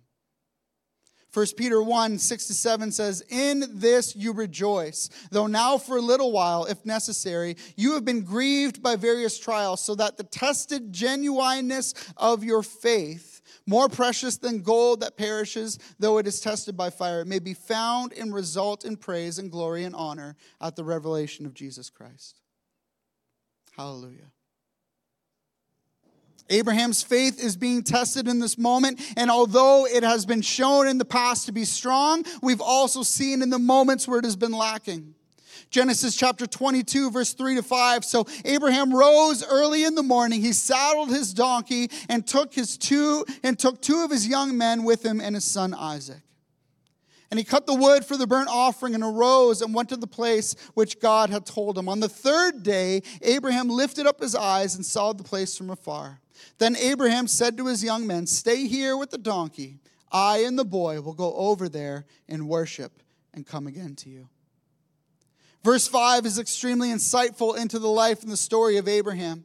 1 1.36 1.46
Peter 1.58 1.82
1 1.82 2.18
6 2.18 2.46
to 2.46 2.54
7 2.54 2.90
says, 2.90 3.22
In 3.28 3.64
this 3.78 4.16
you 4.16 4.32
rejoice, 4.32 5.10
though 5.30 5.46
now 5.46 5.76
for 5.76 5.98
a 5.98 6.00
little 6.00 6.32
while, 6.32 6.64
if 6.64 6.86
necessary, 6.86 7.58
you 7.76 7.92
have 7.92 8.06
been 8.06 8.22
grieved 8.22 8.82
by 8.82 8.96
various 8.96 9.38
trials, 9.38 9.82
so 9.82 9.94
that 9.96 10.16
the 10.16 10.24
tested 10.24 10.94
genuineness 10.94 11.92
of 12.16 12.42
your 12.42 12.62
faith, 12.62 13.35
more 13.66 13.88
precious 13.88 14.36
than 14.38 14.62
gold 14.62 15.00
that 15.00 15.16
perishes, 15.16 15.78
though 15.98 16.18
it 16.18 16.26
is 16.26 16.40
tested 16.40 16.76
by 16.76 16.90
fire, 16.90 17.20
It 17.20 17.26
may 17.26 17.40
be 17.40 17.54
found 17.54 18.12
and 18.12 18.32
result 18.32 18.84
in 18.84 18.96
praise 18.96 19.38
and 19.38 19.50
glory 19.50 19.84
and 19.84 19.94
honor 19.94 20.36
at 20.60 20.76
the 20.76 20.84
revelation 20.84 21.46
of 21.46 21.54
Jesus 21.54 21.90
Christ. 21.90 22.40
Hallelujah. 23.76 24.30
Abraham's 26.48 27.02
faith 27.02 27.42
is 27.42 27.56
being 27.56 27.82
tested 27.82 28.28
in 28.28 28.38
this 28.38 28.56
moment, 28.56 29.00
and 29.16 29.32
although 29.32 29.84
it 29.84 30.04
has 30.04 30.24
been 30.24 30.42
shown 30.42 30.86
in 30.86 30.98
the 30.98 31.04
past 31.04 31.46
to 31.46 31.52
be 31.52 31.64
strong, 31.64 32.24
we've 32.40 32.60
also 32.60 33.02
seen 33.02 33.42
in 33.42 33.50
the 33.50 33.58
moments 33.58 34.06
where 34.06 34.20
it 34.20 34.24
has 34.24 34.36
been 34.36 34.52
lacking. 34.52 35.15
Genesis 35.70 36.16
chapter 36.16 36.46
22, 36.46 37.10
verse 37.10 37.34
3 37.34 37.56
to 37.56 37.62
5. 37.62 38.04
So 38.04 38.26
Abraham 38.44 38.94
rose 38.94 39.44
early 39.44 39.84
in 39.84 39.94
the 39.94 40.02
morning. 40.02 40.40
He 40.40 40.52
saddled 40.52 41.10
his 41.10 41.34
donkey 41.34 41.90
and 42.08 42.26
took 42.26 42.54
his 42.54 42.76
two 42.76 43.24
and 43.42 43.58
took 43.58 43.80
two 43.80 44.02
of 44.04 44.10
his 44.10 44.26
young 44.26 44.56
men 44.56 44.84
with 44.84 45.04
him 45.04 45.20
and 45.20 45.34
his 45.34 45.44
son 45.44 45.74
Isaac. 45.74 46.22
And 47.30 47.38
he 47.38 47.44
cut 47.44 47.66
the 47.66 47.74
wood 47.74 48.04
for 48.04 48.16
the 48.16 48.26
burnt 48.26 48.48
offering 48.48 48.94
and 48.94 49.02
arose 49.02 49.60
and 49.60 49.74
went 49.74 49.88
to 49.88 49.96
the 49.96 50.06
place 50.06 50.54
which 50.74 51.00
God 51.00 51.28
had 51.28 51.44
told 51.44 51.76
him. 51.76 51.88
On 51.88 51.98
the 51.98 52.08
third 52.08 52.62
day, 52.62 53.02
Abraham 53.22 53.68
lifted 53.68 54.06
up 54.06 54.20
his 54.20 54.34
eyes 54.34 54.76
and 54.76 54.86
saw 54.86 55.12
the 55.12 55.24
place 55.24 55.56
from 55.58 55.70
afar. 55.70 56.20
Then 56.58 56.76
Abraham 56.76 57.26
said 57.26 57.56
to 57.56 57.66
his 57.66 57.82
young 57.82 58.06
men, 58.06 58.26
Stay 58.26 58.66
here 58.66 58.96
with 58.96 59.10
the 59.10 59.18
donkey. 59.18 59.80
I 60.12 60.38
and 60.38 60.58
the 60.58 60.64
boy 60.64 61.00
will 61.00 61.14
go 61.14 61.34
over 61.34 61.68
there 61.68 62.06
and 62.28 62.48
worship 62.48 63.02
and 63.34 63.46
come 63.46 63.66
again 63.66 63.96
to 63.96 64.08
you. 64.08 64.28
Verse 65.66 65.88
5 65.88 66.26
is 66.26 66.38
extremely 66.38 66.90
insightful 66.90 67.56
into 67.56 67.80
the 67.80 67.88
life 67.88 68.22
and 68.22 68.30
the 68.30 68.36
story 68.36 68.76
of 68.76 68.86
Abraham. 68.86 69.44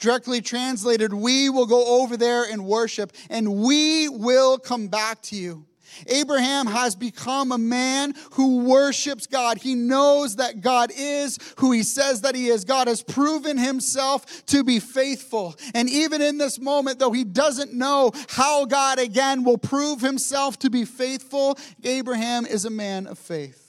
Directly 0.00 0.40
translated, 0.40 1.14
we 1.14 1.48
will 1.48 1.66
go 1.66 2.02
over 2.02 2.16
there 2.16 2.42
and 2.42 2.66
worship, 2.66 3.12
and 3.30 3.62
we 3.62 4.08
will 4.08 4.58
come 4.58 4.88
back 4.88 5.22
to 5.22 5.36
you. 5.36 5.64
Abraham 6.08 6.66
has 6.66 6.96
become 6.96 7.52
a 7.52 7.58
man 7.58 8.14
who 8.32 8.64
worships 8.64 9.28
God. 9.28 9.58
He 9.58 9.76
knows 9.76 10.34
that 10.36 10.60
God 10.60 10.90
is 10.92 11.38
who 11.58 11.70
he 11.70 11.84
says 11.84 12.22
that 12.22 12.34
he 12.34 12.48
is. 12.48 12.64
God 12.64 12.88
has 12.88 13.04
proven 13.04 13.56
himself 13.56 14.44
to 14.46 14.64
be 14.64 14.80
faithful. 14.80 15.54
And 15.72 15.88
even 15.88 16.20
in 16.20 16.36
this 16.36 16.58
moment, 16.58 16.98
though 16.98 17.12
he 17.12 17.22
doesn't 17.22 17.72
know 17.72 18.10
how 18.28 18.64
God 18.64 18.98
again 18.98 19.44
will 19.44 19.58
prove 19.58 20.00
himself 20.00 20.58
to 20.58 20.68
be 20.68 20.84
faithful, 20.84 21.56
Abraham 21.84 22.44
is 22.44 22.64
a 22.64 22.70
man 22.70 23.06
of 23.06 23.20
faith. 23.20 23.63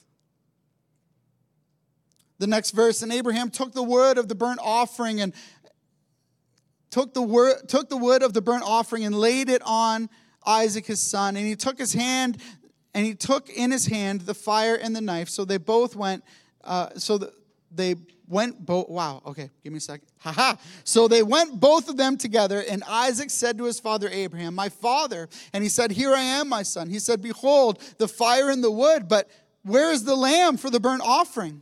The 2.38 2.48
next 2.48 2.72
verse, 2.72 3.02
and 3.02 3.12
Abraham 3.14 3.50
took 3.50 3.72
the 3.72 3.84
wood 3.84 4.18
of 4.18 4.28
the 4.28 4.36
burnt 4.36 4.60
offering 4.62 5.22
and 5.22 5.34
took 6.92 7.14
the, 7.14 7.22
word, 7.22 7.68
took 7.68 7.90
the 7.90 7.98
wood 7.98 8.24
of 8.24 8.34
the 8.34 8.42
burnt 8.42 8.64
offering 8.66 9.06
and 9.06 9.16
laid 9.16 9.50
it 9.50 9.62
on 9.66 10.10
Isaac 10.46 10.86
his 10.86 11.02
son. 11.02 11.36
And 11.38 11.46
he 11.46 11.56
took 11.56 11.78
his 11.78 11.94
hand, 11.94 12.38
and 12.94 13.06
he 13.06 13.16
took 13.16 13.50
in 13.50 13.72
his 13.72 13.86
hand 13.86 14.22
the 14.22 14.34
fire 14.34 14.76
and 14.76 14.96
the 14.96 15.02
knife. 15.02 15.30
So 15.30 15.46
they 15.46 15.58
both 15.58 15.96
went, 15.96 16.24
uh, 16.64 16.90
so 16.98 17.18
the, 17.18 17.34
they 17.72 17.96
went 18.28 18.66
both, 18.66 18.90
wow, 18.90 19.22
okay, 19.26 19.50
give 19.64 19.72
me 19.74 19.78
a 19.78 19.82
second. 19.82 20.08
Haha. 20.20 20.56
So 20.84 21.08
they 21.08 21.24
went 21.24 21.60
both 21.60 21.90
of 21.90 21.98
them 21.98 22.18
together, 22.18 22.64
and 22.70 22.84
Isaac 22.86 23.30
said 23.30 23.58
to 23.58 23.66
his 23.66 23.80
father 23.80 24.10
Abraham, 24.10 24.56
My 24.56 24.70
father. 24.70 25.30
And 25.54 25.64
he 25.64 25.70
said, 25.70 25.92
Here 25.92 26.14
I 26.14 26.22
am, 26.22 26.50
my 26.50 26.64
son. 26.64 26.90
He 26.90 27.00
said, 27.00 27.22
Behold, 27.22 27.80
the 27.98 28.08
fire 28.08 28.50
and 28.50 28.64
the 28.64 28.72
wood, 28.72 29.08
but 29.08 29.30
where 29.64 29.92
is 29.92 30.04
the 30.04 30.16
lamb 30.16 30.58
for 30.58 30.70
the 30.70 30.80
burnt 30.80 31.02
offering? 31.04 31.62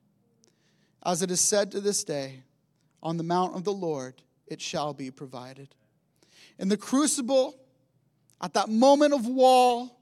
As 1.03 1.21
it 1.21 1.31
is 1.31 1.41
said 1.41 1.71
to 1.71 1.81
this 1.81 2.03
day, 2.03 2.43
on 3.01 3.17
the 3.17 3.23
mount 3.23 3.55
of 3.55 3.63
the 3.63 3.73
Lord 3.73 4.21
it 4.47 4.61
shall 4.61 4.93
be 4.93 5.09
provided. 5.09 5.69
In 6.59 6.67
the 6.67 6.77
crucible, 6.77 7.55
at 8.41 8.53
that 8.53 8.69
moment 8.69 9.13
of 9.13 9.25
wall, 9.25 9.97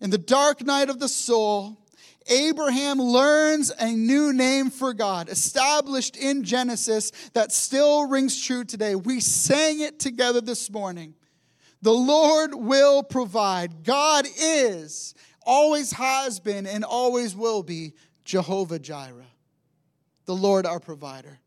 in 0.00 0.10
the 0.10 0.18
dark 0.18 0.64
night 0.64 0.88
of 0.88 1.00
the 1.00 1.08
soul, 1.08 1.76
Abraham 2.28 3.00
learns 3.00 3.72
a 3.78 3.92
new 3.92 4.32
name 4.32 4.70
for 4.70 4.94
God, 4.94 5.28
established 5.28 6.16
in 6.16 6.44
Genesis, 6.44 7.10
that 7.34 7.52
still 7.52 8.08
rings 8.08 8.40
true 8.40 8.64
today. 8.64 8.94
We 8.94 9.20
sang 9.20 9.80
it 9.80 9.98
together 9.98 10.40
this 10.40 10.70
morning. 10.70 11.14
The 11.82 11.92
Lord 11.92 12.54
will 12.54 13.02
provide. 13.02 13.84
God 13.84 14.26
is, 14.40 15.14
always 15.44 15.92
has 15.92 16.40
been, 16.40 16.66
and 16.66 16.84
always 16.84 17.36
will 17.36 17.62
be 17.62 17.94
Jehovah 18.24 18.78
Jireh 18.78 19.26
the 20.26 20.34
Lord 20.34 20.66
our 20.66 20.80
provider. 20.80 21.38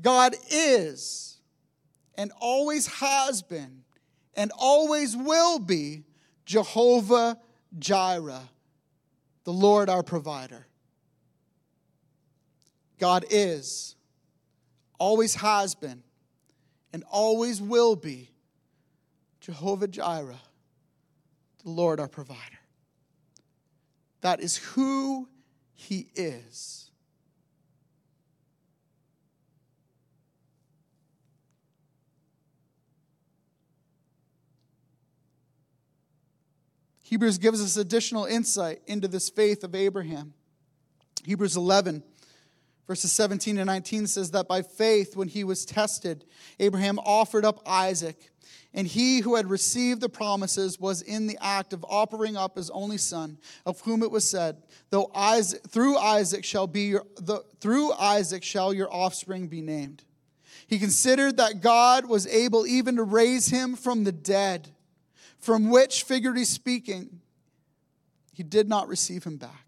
God 0.00 0.34
is 0.50 1.38
and 2.16 2.30
always 2.38 2.86
has 2.86 3.42
been 3.42 3.84
and 4.34 4.52
always 4.56 5.16
will 5.16 5.58
be 5.58 6.04
Jehovah 6.44 7.38
Jireh, 7.78 8.48
the 9.44 9.52
Lord 9.52 9.88
our 9.88 10.02
provider. 10.02 10.66
God 12.98 13.24
is, 13.30 13.94
always 14.98 15.34
has 15.34 15.74
been, 15.74 16.02
and 16.92 17.04
always 17.10 17.60
will 17.60 17.96
be 17.96 18.30
Jehovah 19.40 19.88
Jireh, 19.88 20.40
the 21.62 21.70
Lord 21.70 22.00
our 22.00 22.08
provider. 22.08 22.40
That 24.22 24.40
is 24.40 24.56
who 24.56 25.28
he 25.76 26.08
is. 26.16 26.90
Hebrews 37.02 37.38
gives 37.38 37.62
us 37.62 37.76
additional 37.76 38.24
insight 38.24 38.82
into 38.88 39.06
this 39.06 39.28
faith 39.28 39.62
of 39.62 39.76
Abraham. 39.76 40.34
Hebrews 41.22 41.56
11, 41.56 42.02
Verses 42.86 43.12
17 43.12 43.58
and 43.58 43.66
19 43.66 44.06
says 44.06 44.30
that 44.30 44.46
by 44.46 44.62
faith, 44.62 45.16
when 45.16 45.28
he 45.28 45.42
was 45.42 45.64
tested, 45.64 46.24
Abraham 46.60 46.98
offered 47.00 47.44
up 47.44 47.60
Isaac. 47.66 48.30
And 48.72 48.86
he 48.86 49.20
who 49.20 49.36
had 49.36 49.48
received 49.48 50.00
the 50.00 50.08
promises 50.08 50.78
was 50.78 51.02
in 51.02 51.26
the 51.26 51.38
act 51.40 51.72
of 51.72 51.84
offering 51.88 52.36
up 52.36 52.56
his 52.56 52.70
only 52.70 52.98
son, 52.98 53.38
of 53.64 53.80
whom 53.80 54.02
it 54.02 54.10
was 54.10 54.28
said, 54.28 54.62
"Though 54.90 55.10
Isaac, 55.14 55.66
through 55.66 55.96
Isaac 55.96 56.44
shall 56.44 56.66
be 56.66 56.82
your, 56.82 57.06
the, 57.16 57.42
through 57.58 57.92
Isaac 57.94 58.44
shall 58.44 58.74
your 58.74 58.92
offspring 58.92 59.48
be 59.48 59.62
named." 59.62 60.04
He 60.66 60.78
considered 60.78 61.38
that 61.38 61.60
God 61.62 62.06
was 62.06 62.26
able 62.26 62.66
even 62.66 62.96
to 62.96 63.02
raise 63.02 63.48
him 63.48 63.76
from 63.76 64.04
the 64.04 64.12
dead, 64.12 64.68
from 65.38 65.70
which, 65.70 66.02
figuratively 66.02 66.44
speaking, 66.44 67.20
he 68.32 68.42
did 68.42 68.68
not 68.68 68.88
receive 68.88 69.24
him 69.24 69.38
back. 69.38 69.65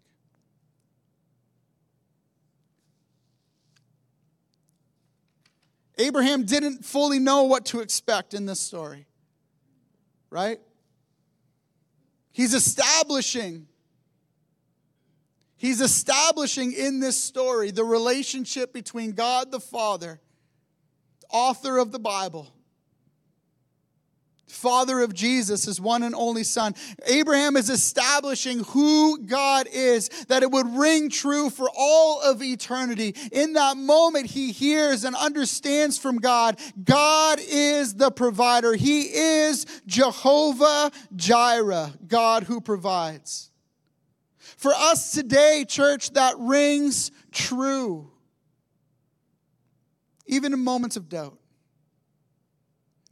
Abraham 5.99 6.45
didn't 6.45 6.85
fully 6.85 7.19
know 7.19 7.43
what 7.43 7.65
to 7.67 7.81
expect 7.81 8.33
in 8.33 8.45
this 8.45 8.59
story, 8.59 9.05
right? 10.31 10.59
He's 12.31 12.53
establishing 12.53 13.67
He's 15.59 15.81
establishing 15.81 16.71
in 16.71 17.01
this 17.01 17.21
story 17.21 17.71
the 17.71 17.83
relationship 17.83 18.71
between 18.71 19.11
God 19.11 19.51
the 19.51 19.59
Father, 19.59 20.21
author 21.29 21.79
of 21.79 21.91
the 21.91 21.99
Bible, 21.99 22.47
father 24.51 25.01
of 25.01 25.13
Jesus, 25.13 25.65
his 25.65 25.79
one 25.79 26.03
and 26.03 26.15
only 26.15 26.43
son. 26.43 26.75
Abraham 27.05 27.55
is 27.55 27.69
establishing 27.69 28.63
who 28.65 29.19
God 29.19 29.67
is, 29.71 30.09
that 30.27 30.43
it 30.43 30.51
would 30.51 30.67
ring 30.67 31.09
true 31.09 31.49
for 31.49 31.69
all 31.77 32.21
of 32.21 32.41
eternity. 32.41 33.15
In 33.31 33.53
that 33.53 33.77
moment, 33.77 34.27
he 34.27 34.51
hears 34.51 35.03
and 35.03 35.15
understands 35.15 35.97
from 35.97 36.17
God 36.17 36.59
God 36.83 37.39
is 37.41 37.95
the 37.95 38.11
provider, 38.11 38.73
He 38.73 39.01
is 39.01 39.65
Jehovah 39.85 40.91
Jireh, 41.15 41.93
God 42.07 42.43
who 42.43 42.61
provides. 42.61 43.51
For 44.57 44.73
us 44.73 45.11
today, 45.11 45.65
church, 45.67 46.11
that 46.11 46.35
rings 46.37 47.11
true. 47.31 48.11
Even 50.25 50.53
in 50.53 50.59
moments 50.59 50.95
of 50.95 51.09
doubt, 51.09 51.37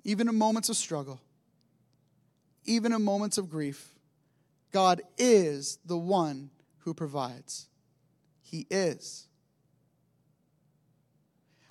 even 0.04 0.30
in 0.30 0.36
moments 0.38 0.70
of 0.70 0.76
struggle 0.76 1.20
even 2.68 2.94
in 2.94 3.04
moments 3.04 3.38
of 3.38 3.50
grief, 3.50 3.96
God 4.72 5.02
is 5.18 5.80
the 5.86 5.98
one 5.98 6.52
who 6.80 6.94
provides. 6.94 7.68
He 8.44 8.68
is. 8.70 9.28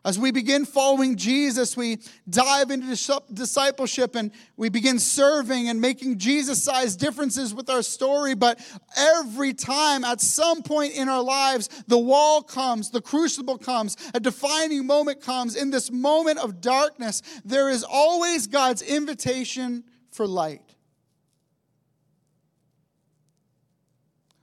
As 0.07 0.21
we 0.21 0.31
begin 0.31 0.65
following 0.65 1.17
Jesus, 1.17 1.77
we 1.77 1.99
dive 2.31 2.71
into 2.71 3.21
discipleship 3.35 4.15
and 4.15 4.31
we 4.57 4.69
begin 4.69 5.01
serving 5.01 5.69
and 5.69 5.81
making 5.81 6.19
Jesus 6.19 6.63
sized 6.63 7.01
differences 7.01 7.53
with 7.53 7.69
our 7.69 7.83
story. 7.83 8.37
But 8.37 8.61
every 8.97 9.53
time, 9.53 10.05
at 10.05 10.21
some 10.21 10.63
point 10.63 10.95
in 10.95 11.09
our 11.09 11.25
lives, 11.25 11.69
the 11.89 11.99
wall 11.99 12.41
comes, 12.41 12.91
the 12.91 13.01
crucible 13.01 13.59
comes, 13.59 13.97
a 14.15 14.21
defining 14.21 14.87
moment 14.87 15.23
comes. 15.23 15.57
In 15.57 15.71
this 15.71 15.91
moment 15.91 16.39
of 16.39 16.61
darkness, 16.61 17.21
there 17.45 17.69
is 17.69 17.83
always 17.83 18.47
God's 18.47 18.83
invitation 18.83 19.83
for 20.13 20.25
light. 20.25 20.66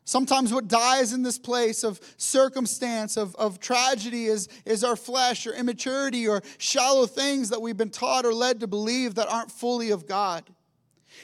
Sometimes 0.05 0.53
what 0.53 0.67
dies 0.67 1.13
in 1.13 1.23
this 1.23 1.39
place 1.39 1.83
of 1.83 1.99
circumstance, 2.17 3.15
of, 3.15 3.35
of 3.35 3.59
tragedy, 3.59 4.25
is, 4.25 4.49
is 4.65 4.83
our 4.83 4.97
flesh 4.97 5.47
or 5.47 5.53
immaturity 5.53 6.27
or 6.27 6.41
shallow 6.57 7.05
things 7.05 7.49
that 7.49 7.61
we've 7.61 7.77
been 7.77 7.89
taught 7.89 8.25
or 8.25 8.33
led 8.33 8.59
to 8.59 8.67
believe 8.67 9.15
that 9.15 9.29
aren't 9.29 9.51
fully 9.51 9.91
of 9.91 10.05
God. 10.05 10.43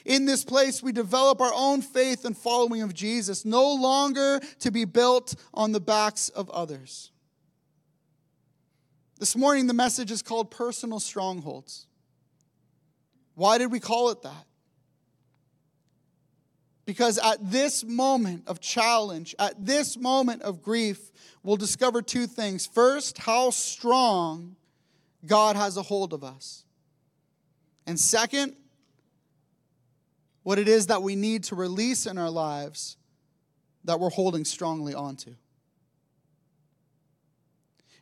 In 0.05 0.25
this 0.25 0.45
place, 0.45 0.81
we 0.81 0.93
develop 0.93 1.41
our 1.41 1.51
own 1.53 1.81
faith 1.81 2.23
and 2.23 2.37
following 2.37 2.81
of 2.81 2.93
Jesus, 2.93 3.43
no 3.43 3.73
longer 3.73 4.39
to 4.59 4.71
be 4.71 4.85
built 4.85 5.35
on 5.53 5.73
the 5.73 5.81
backs 5.81 6.29
of 6.29 6.49
others. 6.49 7.11
This 9.19 9.35
morning, 9.35 9.67
the 9.67 9.73
message 9.73 10.11
is 10.11 10.21
called 10.21 10.51
Personal 10.51 11.01
Strongholds. 11.01 11.87
Why 13.35 13.57
did 13.57 13.71
we 13.71 13.81
call 13.81 14.09
it 14.11 14.21
that? 14.21 14.45
Because 16.89 17.19
at 17.19 17.51
this 17.51 17.83
moment 17.83 18.45
of 18.47 18.59
challenge, 18.59 19.35
at 19.37 19.63
this 19.63 19.95
moment 19.95 20.41
of 20.41 20.63
grief, 20.63 21.11
we'll 21.43 21.55
discover 21.55 22.01
two 22.01 22.25
things. 22.25 22.65
First, 22.65 23.19
how 23.19 23.51
strong 23.51 24.55
God 25.23 25.55
has 25.55 25.77
a 25.77 25.83
hold 25.83 26.13
of 26.13 26.23
us. 26.23 26.65
And 27.85 27.99
second, 27.99 28.55
what 30.41 30.57
it 30.57 30.67
is 30.67 30.87
that 30.87 31.03
we 31.03 31.15
need 31.15 31.43
to 31.43 31.55
release 31.55 32.07
in 32.07 32.17
our 32.17 32.31
lives 32.31 32.97
that 33.83 33.99
we're 33.99 34.09
holding 34.09 34.43
strongly 34.43 34.95
onto. 34.95 35.35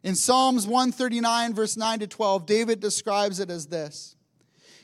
In 0.02 0.15
Psalms 0.15 0.65
139, 0.65 1.54
verse 1.54 1.76
9 1.76 2.00
to 2.00 2.08
12, 2.08 2.45
David 2.45 2.80
describes 2.80 3.41
it 3.41 3.50
as 3.50 3.67
this 3.67 4.15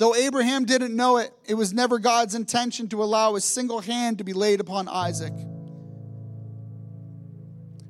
Though 0.00 0.14
Abraham 0.14 0.64
didn't 0.64 0.96
know 0.96 1.18
it, 1.18 1.30
it 1.46 1.52
was 1.52 1.74
never 1.74 1.98
God's 1.98 2.34
intention 2.34 2.88
to 2.88 3.02
allow 3.02 3.34
a 3.34 3.40
single 3.42 3.80
hand 3.80 4.16
to 4.16 4.24
be 4.24 4.32
laid 4.32 4.58
upon 4.58 4.88
Isaac. 4.88 5.34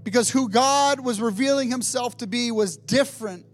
Because 0.03 0.29
who 0.29 0.49
God 0.49 0.99
was 0.99 1.21
revealing 1.21 1.71
himself 1.71 2.17
to 2.17 2.27
be 2.27 2.51
was 2.51 2.77
different, 2.77 3.47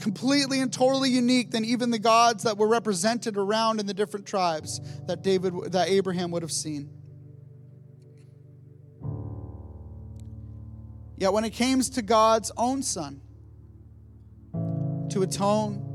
completely 0.00 0.60
and 0.60 0.70
totally 0.70 1.08
unique 1.08 1.50
than 1.50 1.64
even 1.64 1.88
the 1.90 1.98
gods 1.98 2.42
that 2.42 2.58
were 2.58 2.68
represented 2.68 3.38
around 3.38 3.80
in 3.80 3.86
the 3.86 3.94
different 3.94 4.26
tribes 4.26 4.78
that 5.06 5.22
David 5.22 5.72
that 5.72 5.88
Abraham 5.88 6.30
would 6.32 6.42
have 6.42 6.52
seen. 6.52 6.90
Yet 11.16 11.32
when 11.32 11.44
it 11.44 11.54
came 11.54 11.80
to 11.80 12.02
God's 12.02 12.52
own 12.54 12.82
son 12.82 13.22
to 15.08 15.22
atone 15.22 15.88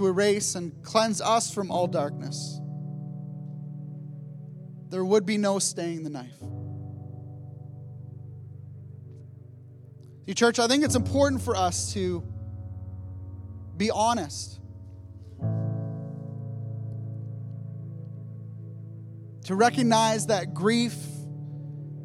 to 0.00 0.06
erase 0.06 0.54
and 0.54 0.82
cleanse 0.82 1.20
us 1.20 1.52
from 1.52 1.70
all 1.70 1.86
darkness, 1.86 2.58
there 4.88 5.04
would 5.04 5.26
be 5.26 5.36
no 5.36 5.58
staying 5.58 6.04
the 6.04 6.08
knife. 6.08 6.38
See, 10.26 10.32
church, 10.32 10.58
I 10.58 10.68
think 10.68 10.84
it's 10.84 10.94
important 10.94 11.42
for 11.42 11.54
us 11.54 11.92
to 11.92 12.24
be 13.76 13.90
honest. 13.90 14.58
To 19.44 19.54
recognize 19.54 20.28
that 20.28 20.54
grief 20.54 20.96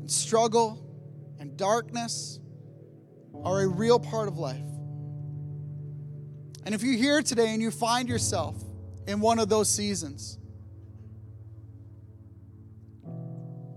and 0.01 0.11
struggle 0.11 0.85
and 1.39 1.55
darkness 1.55 2.41
are 3.45 3.61
a 3.61 3.67
real 3.67 3.99
part 3.99 4.27
of 4.27 4.37
life. 4.37 4.74
And 6.65 6.73
if 6.73 6.81
you're 6.81 6.97
here 6.97 7.21
today 7.21 7.53
and 7.53 7.61
you 7.61 7.69
find 7.69 8.09
yourself 8.09 8.55
in 9.07 9.21
one 9.21 9.37
of 9.37 9.49
those 9.49 9.69
seasons, 9.69 10.39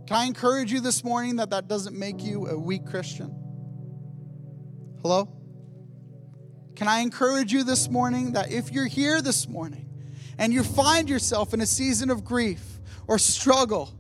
can 0.06 0.16
I 0.16 0.24
encourage 0.24 0.72
you 0.72 0.80
this 0.80 1.04
morning 1.04 1.36
that 1.36 1.50
that 1.50 1.68
doesn't 1.68 1.96
make 1.96 2.24
you 2.24 2.46
a 2.46 2.58
weak 2.58 2.86
Christian? 2.86 3.34
Hello? 5.02 5.28
Can 6.76 6.88
I 6.88 7.00
encourage 7.00 7.52
you 7.52 7.62
this 7.62 7.90
morning 7.90 8.32
that 8.32 8.50
if 8.50 8.72
you're 8.72 8.86
here 8.86 9.20
this 9.20 9.46
morning 9.46 9.90
and 10.38 10.50
you 10.50 10.62
find 10.62 11.10
yourself 11.10 11.52
in 11.52 11.60
a 11.60 11.66
season 11.66 12.08
of 12.08 12.24
grief 12.24 12.62
or 13.06 13.18
struggle 13.18 13.92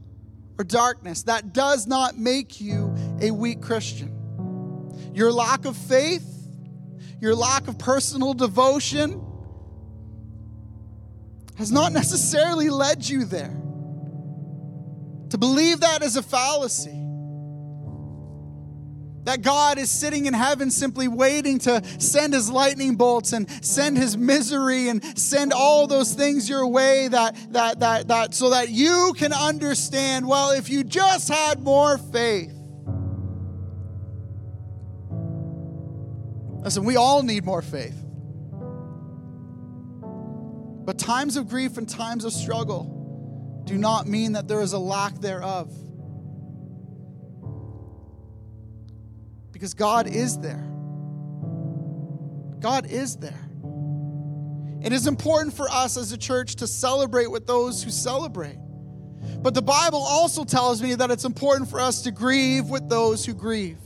or 0.56 0.64
darkness, 0.64 1.24
that 1.24 1.52
does 1.52 1.86
not 1.86 2.16
make 2.16 2.58
you 2.58 2.94
a 3.20 3.30
weak 3.32 3.60
Christian. 3.60 4.14
Your 5.12 5.30
lack 5.30 5.66
of 5.66 5.76
faith 5.76 6.37
your 7.20 7.34
lack 7.34 7.68
of 7.68 7.78
personal 7.78 8.34
devotion 8.34 9.24
has 11.56 11.72
not 11.72 11.92
necessarily 11.92 12.70
led 12.70 13.08
you 13.08 13.24
there. 13.24 13.56
To 15.30 15.38
believe 15.38 15.80
that 15.80 16.02
is 16.02 16.16
a 16.16 16.22
fallacy. 16.22 16.94
That 19.24 19.42
God 19.42 19.76
is 19.78 19.90
sitting 19.90 20.26
in 20.26 20.32
heaven 20.32 20.70
simply 20.70 21.08
waiting 21.08 21.58
to 21.60 21.82
send 21.98 22.32
his 22.32 22.48
lightning 22.48 22.94
bolts 22.94 23.32
and 23.32 23.50
send 23.62 23.98
his 23.98 24.16
misery 24.16 24.88
and 24.88 25.04
send 25.18 25.52
all 25.52 25.86
those 25.86 26.14
things 26.14 26.48
your 26.48 26.66
way 26.66 27.08
that 27.08 27.36
that 27.52 27.80
that 27.80 28.08
that 28.08 28.34
so 28.34 28.50
that 28.50 28.70
you 28.70 29.12
can 29.18 29.32
understand, 29.34 30.26
well, 30.26 30.52
if 30.52 30.70
you 30.70 30.84
just 30.84 31.28
had 31.28 31.60
more 31.60 31.98
faith. 31.98 32.57
Listen, 36.68 36.84
we 36.84 36.96
all 36.96 37.22
need 37.22 37.46
more 37.46 37.62
faith. 37.62 37.96
But 40.84 40.98
times 40.98 41.38
of 41.38 41.48
grief 41.48 41.78
and 41.78 41.88
times 41.88 42.26
of 42.26 42.32
struggle 42.34 43.62
do 43.64 43.78
not 43.78 44.06
mean 44.06 44.32
that 44.32 44.48
there 44.48 44.60
is 44.60 44.74
a 44.74 44.78
lack 44.78 45.14
thereof. 45.14 45.72
Because 49.50 49.72
God 49.72 50.08
is 50.08 50.40
there. 50.40 50.62
God 52.60 52.84
is 52.84 53.16
there. 53.16 53.48
It 54.82 54.92
is 54.92 55.06
important 55.06 55.54
for 55.54 55.70
us 55.70 55.96
as 55.96 56.12
a 56.12 56.18
church 56.18 56.56
to 56.56 56.66
celebrate 56.66 57.30
with 57.30 57.46
those 57.46 57.82
who 57.82 57.88
celebrate. 57.88 58.58
But 59.38 59.54
the 59.54 59.62
Bible 59.62 60.04
also 60.06 60.44
tells 60.44 60.82
me 60.82 60.96
that 60.96 61.10
it's 61.10 61.24
important 61.24 61.70
for 61.70 61.80
us 61.80 62.02
to 62.02 62.10
grieve 62.10 62.66
with 62.66 62.90
those 62.90 63.24
who 63.24 63.32
grieve. 63.32 63.78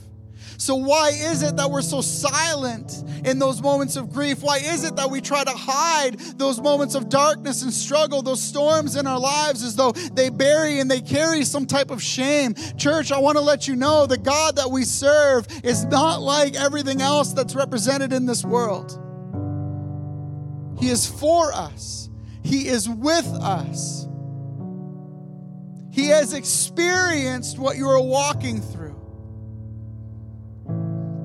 So, 0.57 0.75
why 0.75 1.09
is 1.09 1.43
it 1.43 1.55
that 1.57 1.69
we're 1.69 1.81
so 1.81 2.01
silent 2.01 3.03
in 3.25 3.39
those 3.39 3.61
moments 3.61 3.95
of 3.95 4.11
grief? 4.11 4.41
Why 4.41 4.57
is 4.57 4.83
it 4.83 4.95
that 4.95 5.09
we 5.09 5.21
try 5.21 5.43
to 5.43 5.51
hide 5.51 6.19
those 6.37 6.61
moments 6.61 6.95
of 6.95 7.09
darkness 7.09 7.63
and 7.63 7.73
struggle, 7.73 8.21
those 8.21 8.41
storms 8.41 8.95
in 8.95 9.07
our 9.07 9.19
lives, 9.19 9.63
as 9.63 9.75
though 9.75 9.91
they 9.91 10.29
bury 10.29 10.79
and 10.79 10.89
they 10.89 11.01
carry 11.01 11.43
some 11.43 11.65
type 11.65 11.91
of 11.91 12.01
shame? 12.01 12.55
Church, 12.77 13.11
I 13.11 13.19
want 13.19 13.37
to 13.37 13.43
let 13.43 13.67
you 13.67 13.75
know 13.75 14.05
the 14.05 14.17
God 14.17 14.55
that 14.57 14.69
we 14.69 14.83
serve 14.83 15.47
is 15.63 15.85
not 15.85 16.21
like 16.21 16.55
everything 16.55 17.01
else 17.01 17.33
that's 17.33 17.55
represented 17.55 18.13
in 18.13 18.25
this 18.25 18.43
world. 18.43 18.99
He 20.79 20.89
is 20.89 21.07
for 21.07 21.53
us, 21.53 22.09
He 22.43 22.67
is 22.67 22.89
with 22.89 23.27
us. 23.27 24.07
He 25.93 26.07
has 26.07 26.33
experienced 26.33 27.59
what 27.59 27.77
you 27.77 27.87
are 27.87 28.01
walking 28.01 28.61
through. 28.61 28.82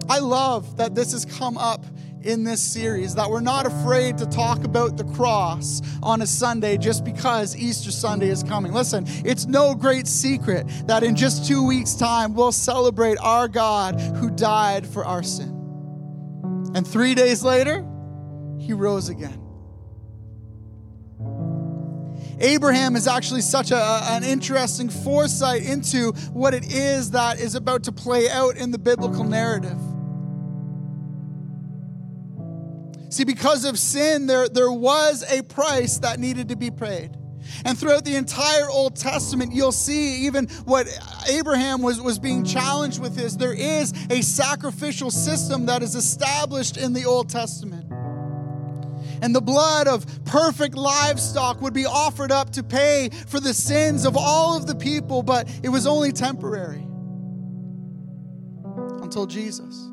I 0.08 0.20
love 0.20 0.76
that 0.78 0.94
this 0.94 1.12
has 1.12 1.24
come 1.24 1.58
up 1.58 1.84
in 2.22 2.44
this 2.44 2.62
series, 2.62 3.14
that 3.14 3.30
we're 3.30 3.40
not 3.40 3.66
afraid 3.66 4.18
to 4.18 4.26
talk 4.26 4.64
about 4.64 4.96
the 4.96 5.04
cross 5.04 5.82
on 6.02 6.22
a 6.22 6.26
Sunday 6.26 6.76
just 6.76 7.04
because 7.04 7.56
Easter 7.56 7.90
Sunday 7.90 8.28
is 8.28 8.42
coming. 8.42 8.72
Listen, 8.72 9.04
it's 9.24 9.46
no 9.46 9.74
great 9.74 10.06
secret 10.06 10.66
that 10.86 11.02
in 11.02 11.14
just 11.14 11.46
two 11.46 11.64
weeks' 11.66 11.94
time, 11.94 12.34
we'll 12.34 12.52
celebrate 12.52 13.18
our 13.18 13.48
God 13.48 14.00
who 14.00 14.30
died 14.30 14.86
for 14.86 15.04
our 15.04 15.22
sin. 15.22 15.54
And 16.74 16.86
three 16.86 17.14
days 17.14 17.42
later, 17.42 17.86
he 18.58 18.72
rose 18.72 19.08
again. 19.08 19.44
Abraham 22.40 22.94
is 22.94 23.08
actually 23.08 23.40
such 23.40 23.72
a, 23.72 24.00
an 24.10 24.22
interesting 24.22 24.88
foresight 24.88 25.62
into 25.62 26.12
what 26.32 26.54
it 26.54 26.72
is 26.72 27.10
that 27.12 27.40
is 27.40 27.54
about 27.54 27.84
to 27.84 27.92
play 27.92 28.28
out 28.30 28.56
in 28.56 28.70
the 28.70 28.78
biblical 28.78 29.24
narrative. 29.24 29.78
See, 33.10 33.24
because 33.24 33.64
of 33.64 33.78
sin, 33.78 34.26
there, 34.26 34.48
there 34.48 34.70
was 34.70 35.24
a 35.30 35.42
price 35.42 35.98
that 35.98 36.18
needed 36.18 36.48
to 36.50 36.56
be 36.56 36.70
paid. 36.70 37.16
And 37.64 37.78
throughout 37.78 38.04
the 38.04 38.16
entire 38.16 38.68
Old 38.68 38.96
Testament, 38.96 39.54
you'll 39.54 39.72
see 39.72 40.26
even 40.26 40.46
what 40.64 40.86
Abraham 41.28 41.80
was, 41.82 42.00
was 42.00 42.18
being 42.18 42.44
challenged 42.44 43.00
with 43.00 43.18
is 43.18 43.36
there 43.36 43.54
is 43.54 43.92
a 44.10 44.20
sacrificial 44.20 45.10
system 45.10 45.66
that 45.66 45.82
is 45.82 45.94
established 45.94 46.76
in 46.76 46.92
the 46.92 47.06
Old 47.06 47.30
Testament. 47.30 47.86
And 49.22 49.34
the 49.34 49.40
blood 49.40 49.88
of 49.88 50.06
perfect 50.24 50.76
livestock 50.76 51.60
would 51.60 51.74
be 51.74 51.86
offered 51.86 52.30
up 52.30 52.50
to 52.50 52.62
pay 52.62 53.08
for 53.26 53.40
the 53.40 53.54
sins 53.54 54.04
of 54.04 54.16
all 54.16 54.56
of 54.56 54.66
the 54.66 54.76
people, 54.76 55.22
but 55.22 55.48
it 55.62 55.70
was 55.70 55.86
only 55.86 56.12
temporary 56.12 56.86
until 59.02 59.26
Jesus. 59.26 59.87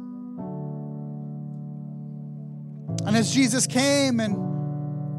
And 3.06 3.16
as 3.16 3.32
Jesus 3.32 3.68
came 3.68 4.20
and 4.20 4.36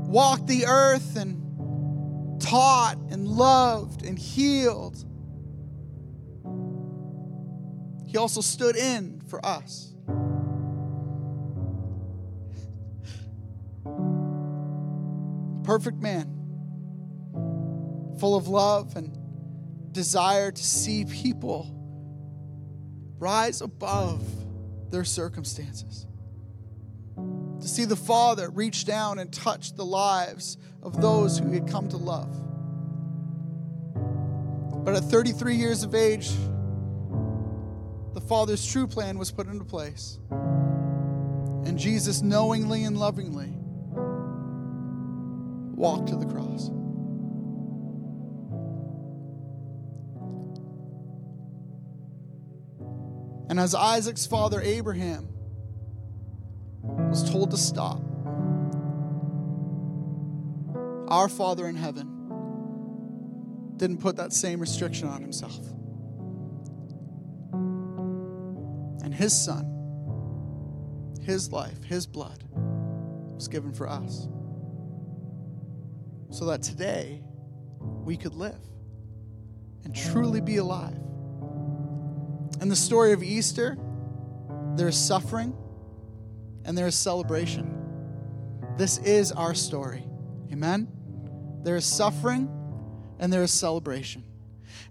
walked 0.08 0.48
the 0.48 0.66
earth 0.66 1.16
and 1.16 2.40
taught 2.40 2.96
and 3.10 3.28
loved 3.28 4.04
and 4.04 4.18
healed, 4.18 4.96
he 8.06 8.18
also 8.18 8.40
stood 8.40 8.74
in 8.76 9.20
for 9.28 9.44
us. 9.44 9.94
Perfect 15.62 15.98
man, 15.98 16.26
full 18.18 18.34
of 18.34 18.48
love 18.48 18.96
and 18.96 19.16
desire 19.92 20.50
to 20.50 20.64
see 20.64 21.04
people 21.04 21.72
rise 23.18 23.60
above 23.60 24.22
their 24.90 25.04
circumstances 25.04 26.06
to 27.60 27.68
see 27.68 27.84
the 27.84 27.96
Father 27.96 28.50
reach 28.50 28.84
down 28.84 29.18
and 29.18 29.32
touch 29.32 29.74
the 29.74 29.84
lives 29.84 30.58
of 30.82 31.00
those 31.00 31.38
who 31.38 31.48
he 31.48 31.54
had 31.54 31.68
come 31.68 31.88
to 31.88 31.96
love. 31.96 32.42
But 34.84 34.94
at 34.94 35.04
33 35.04 35.56
years 35.56 35.82
of 35.82 35.94
age, 35.94 36.30
the 38.14 38.20
Father's 38.20 38.64
true 38.64 38.86
plan 38.86 39.18
was 39.18 39.32
put 39.32 39.46
into 39.46 39.64
place. 39.64 40.18
And 40.30 41.76
Jesus 41.76 42.22
knowingly 42.22 42.84
and 42.84 42.96
lovingly 42.96 43.52
walked 45.74 46.08
to 46.08 46.16
the 46.16 46.26
cross. 46.26 46.70
And 53.48 53.60
as 53.60 53.74
Isaac's 53.74 54.26
father, 54.26 54.60
Abraham, 54.60 55.28
was 57.20 57.30
told 57.30 57.50
to 57.50 57.56
stop. 57.56 58.02
Our 61.08 61.30
Father 61.30 61.66
in 61.66 61.74
heaven 61.74 62.12
didn't 63.78 64.02
put 64.02 64.16
that 64.16 64.34
same 64.34 64.60
restriction 64.60 65.08
on 65.08 65.22
himself. 65.22 65.58
And 69.02 69.14
his 69.14 69.32
son, 69.32 69.64
his 71.22 71.50
life, 71.52 71.82
his 71.84 72.06
blood 72.06 72.44
was 73.34 73.48
given 73.48 73.72
for 73.72 73.88
us. 73.88 74.28
So 76.30 76.44
that 76.46 76.62
today 76.62 77.22
we 78.04 78.18
could 78.18 78.34
live 78.34 78.60
and 79.84 79.96
truly 79.96 80.42
be 80.42 80.58
alive. 80.58 81.00
In 82.60 82.68
the 82.68 82.76
story 82.76 83.12
of 83.14 83.22
Easter, 83.22 83.78
there's 84.74 84.98
suffering 84.98 85.56
and 86.66 86.76
there 86.76 86.86
is 86.86 86.98
celebration. 86.98 87.72
This 88.76 88.98
is 88.98 89.32
our 89.32 89.54
story. 89.54 90.04
Amen? 90.52 90.88
There 91.62 91.76
is 91.76 91.86
suffering 91.86 92.50
and 93.18 93.32
there 93.32 93.42
is 93.42 93.52
celebration. 93.52 94.24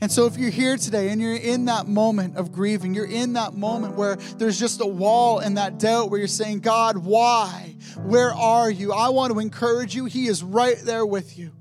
And 0.01 0.11
so, 0.11 0.25
if 0.25 0.37
you're 0.37 0.49
here 0.49 0.77
today 0.77 1.09
and 1.09 1.21
you're 1.21 1.35
in 1.35 1.65
that 1.65 1.87
moment 1.87 2.37
of 2.37 2.51
grieving, 2.51 2.93
you're 2.93 3.05
in 3.05 3.33
that 3.33 3.53
moment 3.53 3.95
where 3.95 4.15
there's 4.37 4.59
just 4.59 4.81
a 4.81 4.85
wall 4.85 5.39
and 5.39 5.57
that 5.57 5.77
doubt 5.79 6.09
where 6.09 6.19
you're 6.19 6.27
saying, 6.27 6.61
God, 6.61 6.97
why? 6.97 7.75
Where 8.03 8.33
are 8.33 8.69
you? 8.69 8.91
I 8.91 9.09
want 9.09 9.31
to 9.31 9.39
encourage 9.39 9.95
you. 9.95 10.05
He 10.05 10.27
is 10.27 10.43
right 10.43 10.77
there 10.83 11.05
with 11.05 11.37
you. 11.37 11.51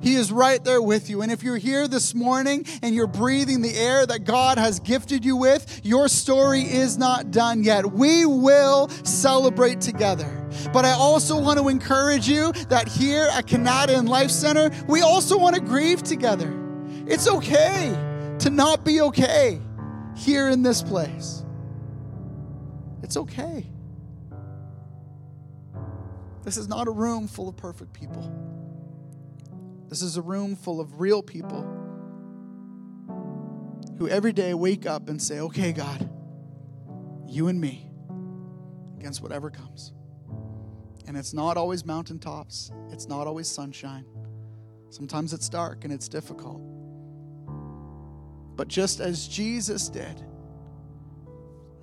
He 0.00 0.14
is 0.14 0.32
right 0.32 0.62
there 0.62 0.82
with 0.82 1.10
you. 1.10 1.22
And 1.22 1.32
if 1.32 1.42
you're 1.42 1.56
here 1.56 1.88
this 1.88 2.14
morning 2.14 2.64
and 2.82 2.94
you're 2.94 3.06
breathing 3.06 3.62
the 3.62 3.74
air 3.76 4.06
that 4.06 4.24
God 4.24 4.58
has 4.58 4.80
gifted 4.80 5.24
you 5.24 5.36
with, 5.36 5.80
your 5.84 6.08
story 6.08 6.62
is 6.62 6.98
not 6.98 7.30
done 7.30 7.64
yet. 7.64 7.92
We 7.92 8.26
will 8.26 8.88
celebrate 9.04 9.80
together. 9.80 10.34
But 10.72 10.84
I 10.84 10.92
also 10.92 11.40
want 11.40 11.58
to 11.58 11.68
encourage 11.68 12.28
you 12.28 12.52
that 12.68 12.88
here 12.88 13.28
at 13.32 13.46
Canadian 13.46 14.06
Life 14.06 14.30
Center, 14.30 14.70
we 14.86 15.02
also 15.02 15.38
want 15.38 15.54
to 15.56 15.60
grieve 15.60 16.02
together. 16.02 16.54
It's 17.06 17.28
okay 17.28 17.90
to 18.40 18.50
not 18.50 18.84
be 18.84 19.00
okay 19.00 19.60
here 20.16 20.48
in 20.48 20.62
this 20.62 20.82
place. 20.82 21.44
It's 23.02 23.16
okay. 23.16 23.66
This 26.44 26.56
is 26.56 26.68
not 26.68 26.88
a 26.88 26.90
room 26.90 27.28
full 27.28 27.48
of 27.48 27.56
perfect 27.56 27.92
people. 27.92 28.47
This 29.88 30.02
is 30.02 30.16
a 30.16 30.22
room 30.22 30.54
full 30.54 30.80
of 30.80 31.00
real 31.00 31.22
people 31.22 31.62
who 33.98 34.08
every 34.08 34.32
day 34.32 34.54
wake 34.54 34.86
up 34.86 35.08
and 35.08 35.20
say, 35.20 35.40
okay, 35.40 35.72
God, 35.72 36.08
you 37.26 37.48
and 37.48 37.60
me 37.60 37.90
against 38.98 39.22
whatever 39.22 39.50
comes. 39.50 39.92
And 41.06 41.16
it's 41.16 41.32
not 41.32 41.56
always 41.56 41.86
mountaintops, 41.86 42.70
it's 42.90 43.08
not 43.08 43.26
always 43.26 43.48
sunshine. 43.48 44.04
Sometimes 44.90 45.32
it's 45.32 45.48
dark 45.48 45.84
and 45.84 45.92
it's 45.92 46.08
difficult. 46.08 46.60
But 48.56 48.68
just 48.68 49.00
as 49.00 49.26
Jesus 49.26 49.88
did, 49.88 50.24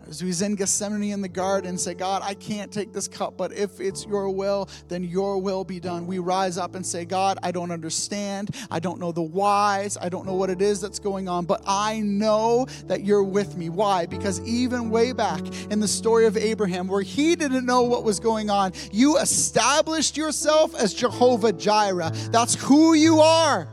As 0.08 0.20
he's 0.20 0.44
in 0.44 0.56
Gethsemane 0.56 1.12
in 1.12 1.22
the 1.22 1.28
garden, 1.28 1.80
say, 1.80 1.96
God, 1.96 2.22
I 2.24 2.36
can't 2.36 2.72
take 2.72 2.94
this 2.94 3.08
cup, 3.08 3.36
but 3.38 3.52
if 3.52 3.80
it's 3.80 4.06
your 4.06 4.30
will, 4.30 4.70
then 4.88 5.04
your 5.04 5.40
will 5.40 5.64
be 5.64 5.80
done. 5.80 6.06
We 6.06 6.20
rise 6.20 6.60
up 6.60 6.76
and 6.76 6.86
say, 6.86 7.06
God, 7.06 7.40
I 7.42 7.52
don't 7.52 7.72
understand. 7.72 8.56
I 8.70 8.80
don't 8.80 9.00
know 9.00 9.12
the 9.12 9.24
whys. 9.24 9.98
I 10.00 10.10
don't 10.10 10.28
know 10.28 10.36
what 10.36 10.52
it 10.52 10.62
is 10.62 10.80
that's 10.80 11.00
going 11.00 11.28
on, 11.28 11.46
but 11.46 11.64
I 11.66 12.02
know 12.02 12.68
that 12.86 13.04
you're 13.04 13.24
with 13.24 13.58
me. 13.58 13.70
Why? 13.70 14.06
Because 14.06 14.40
even 14.42 14.92
way 14.92 15.12
back 15.12 15.42
in 15.72 15.80
the 15.80 15.88
story 15.88 16.28
of 16.28 16.38
Abraham, 16.38 16.88
where 16.88 17.02
he 17.02 17.36
didn't 17.36 17.66
know 17.66 17.82
what 17.82 18.04
was 18.04 18.20
going 18.20 18.52
on, 18.52 18.74
you 18.92 19.18
established 19.18 20.18
yourself 20.18 20.76
as 20.76 20.94
Jehovah 20.94 21.52
Jireh. 21.52 22.12
That's 22.30 22.54
who 22.54 22.94
you 22.94 23.22
are. 23.22 23.68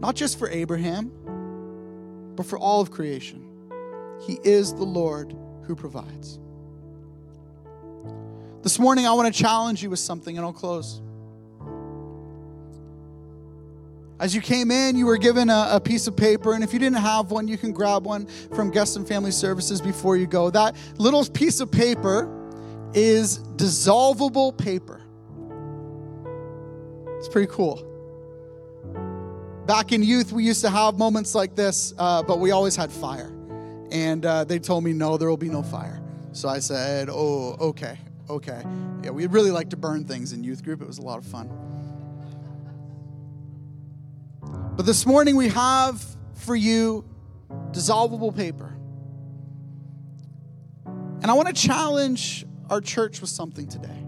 Not 0.00 0.16
just 0.16 0.38
for 0.38 0.50
Abraham, 0.50 1.10
but 2.36 2.44
for 2.44 2.58
all 2.58 2.82
of 2.82 2.90
creation. 2.90 3.53
He 4.20 4.38
is 4.42 4.74
the 4.74 4.84
Lord 4.84 5.34
who 5.64 5.74
provides. 5.74 6.38
This 8.62 8.78
morning, 8.78 9.06
I 9.06 9.12
want 9.12 9.32
to 9.32 9.42
challenge 9.42 9.82
you 9.82 9.90
with 9.90 9.98
something, 9.98 10.36
and 10.36 10.44
I'll 10.44 10.52
close. 10.52 11.02
As 14.18 14.34
you 14.34 14.40
came 14.40 14.70
in, 14.70 14.96
you 14.96 15.06
were 15.06 15.18
given 15.18 15.50
a, 15.50 15.68
a, 15.72 15.80
piece 15.80 16.06
of 16.06 16.16
paper, 16.16 16.54
and 16.54 16.64
if 16.64 16.72
you 16.72 16.78
didn't 16.78 16.98
have 16.98 17.30
one, 17.30 17.48
you 17.48 17.58
can 17.58 17.72
grab 17.72 18.06
one 18.06 18.26
from 18.54 18.70
Guest 18.70 18.96
and 18.96 19.06
Family 19.06 19.32
Services 19.32 19.80
before 19.80 20.16
you 20.16 20.26
go. 20.26 20.50
That 20.50 20.76
little 20.98 21.24
piece 21.26 21.60
of 21.60 21.70
paper 21.70 22.30
is 22.94 23.40
dissolvable 23.56 24.56
paper. 24.56 25.02
It's 27.18 27.28
pretty 27.28 27.52
cool. 27.52 27.90
Back 29.66 29.92
in 29.92 30.02
youth, 30.02 30.32
we 30.32 30.44
used 30.44 30.60
to 30.60 30.70
have 30.70 30.96
moments 30.96 31.34
like 31.34 31.54
this, 31.54 31.92
uh, 31.98 32.22
but 32.22 32.38
we 32.38 32.50
always 32.50 32.76
had 32.76 32.92
fire. 32.92 33.30
And 33.94 34.26
uh, 34.26 34.42
they 34.42 34.58
told 34.58 34.82
me, 34.82 34.92
no, 34.92 35.16
there 35.16 35.28
will 35.30 35.36
be 35.36 35.48
no 35.48 35.62
fire. 35.62 36.02
So 36.32 36.48
I 36.48 36.58
said, 36.58 37.08
oh, 37.08 37.56
okay, 37.60 37.96
okay. 38.28 38.60
Yeah, 39.04 39.10
we 39.10 39.28
really 39.28 39.52
like 39.52 39.70
to 39.70 39.76
burn 39.76 40.04
things 40.04 40.32
in 40.32 40.42
youth 40.42 40.64
group. 40.64 40.82
It 40.82 40.86
was 40.88 40.98
a 40.98 41.02
lot 41.02 41.18
of 41.18 41.24
fun. 41.24 41.48
But 44.76 44.84
this 44.84 45.06
morning 45.06 45.36
we 45.36 45.46
have 45.50 46.04
for 46.34 46.56
you 46.56 47.04
dissolvable 47.70 48.34
paper. 48.34 48.76
And 51.22 51.30
I 51.30 51.34
want 51.34 51.46
to 51.46 51.54
challenge 51.54 52.44
our 52.68 52.80
church 52.80 53.20
with 53.20 53.30
something 53.30 53.68
today. 53.68 54.04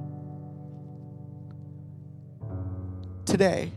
Today, 3.25 3.71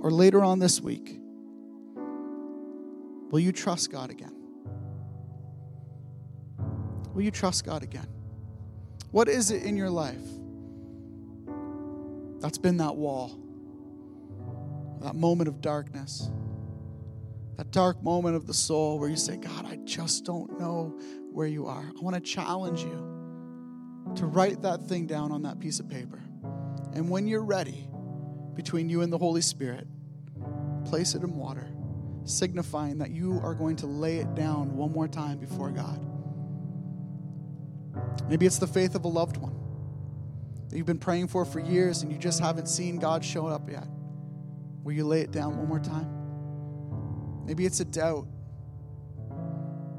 or 0.00 0.12
later 0.12 0.44
on 0.44 0.60
this 0.60 0.80
week, 0.80 1.21
Will 3.32 3.40
you 3.40 3.50
trust 3.50 3.90
God 3.90 4.10
again? 4.10 4.36
Will 7.14 7.22
you 7.22 7.30
trust 7.30 7.64
God 7.64 7.82
again? 7.82 8.06
What 9.10 9.26
is 9.26 9.50
it 9.50 9.62
in 9.62 9.74
your 9.74 9.88
life 9.88 10.20
that's 12.40 12.58
been 12.58 12.76
that 12.76 12.94
wall, 12.94 13.40
that 15.00 15.14
moment 15.14 15.48
of 15.48 15.62
darkness, 15.62 16.30
that 17.56 17.70
dark 17.70 18.02
moment 18.02 18.36
of 18.36 18.46
the 18.46 18.52
soul 18.52 18.98
where 18.98 19.08
you 19.08 19.16
say, 19.16 19.38
God, 19.38 19.64
I 19.64 19.76
just 19.76 20.26
don't 20.26 20.60
know 20.60 20.98
where 21.32 21.46
you 21.46 21.66
are? 21.66 21.84
I 21.84 22.00
want 22.02 22.14
to 22.14 22.20
challenge 22.20 22.82
you 22.82 24.12
to 24.14 24.26
write 24.26 24.60
that 24.60 24.82
thing 24.82 25.06
down 25.06 25.32
on 25.32 25.40
that 25.44 25.58
piece 25.58 25.80
of 25.80 25.88
paper. 25.88 26.22
And 26.92 27.08
when 27.08 27.26
you're 27.26 27.44
ready, 27.44 27.88
between 28.54 28.90
you 28.90 29.00
and 29.00 29.10
the 29.10 29.16
Holy 29.16 29.40
Spirit, 29.40 29.86
place 30.84 31.14
it 31.14 31.22
in 31.22 31.34
water 31.34 31.66
signifying 32.24 32.98
that 32.98 33.10
you 33.10 33.40
are 33.42 33.54
going 33.54 33.76
to 33.76 33.86
lay 33.86 34.18
it 34.18 34.34
down 34.34 34.76
one 34.76 34.92
more 34.92 35.08
time 35.08 35.38
before 35.38 35.70
God. 35.70 36.00
Maybe 38.28 38.46
it's 38.46 38.58
the 38.58 38.66
faith 38.66 38.94
of 38.94 39.04
a 39.04 39.08
loved 39.08 39.36
one 39.36 39.56
that 40.68 40.76
you've 40.76 40.86
been 40.86 40.98
praying 40.98 41.28
for 41.28 41.44
for 41.44 41.60
years 41.60 42.02
and 42.02 42.10
you 42.10 42.18
just 42.18 42.40
haven't 42.40 42.66
seen 42.66 42.98
God 42.98 43.24
show 43.24 43.46
up 43.46 43.70
yet. 43.70 43.86
Will 44.82 44.92
you 44.92 45.04
lay 45.04 45.20
it 45.20 45.30
down 45.30 45.56
one 45.58 45.68
more 45.68 45.78
time? 45.78 46.08
Maybe 47.44 47.66
it's 47.66 47.80
a 47.80 47.84
doubt, 47.84 48.26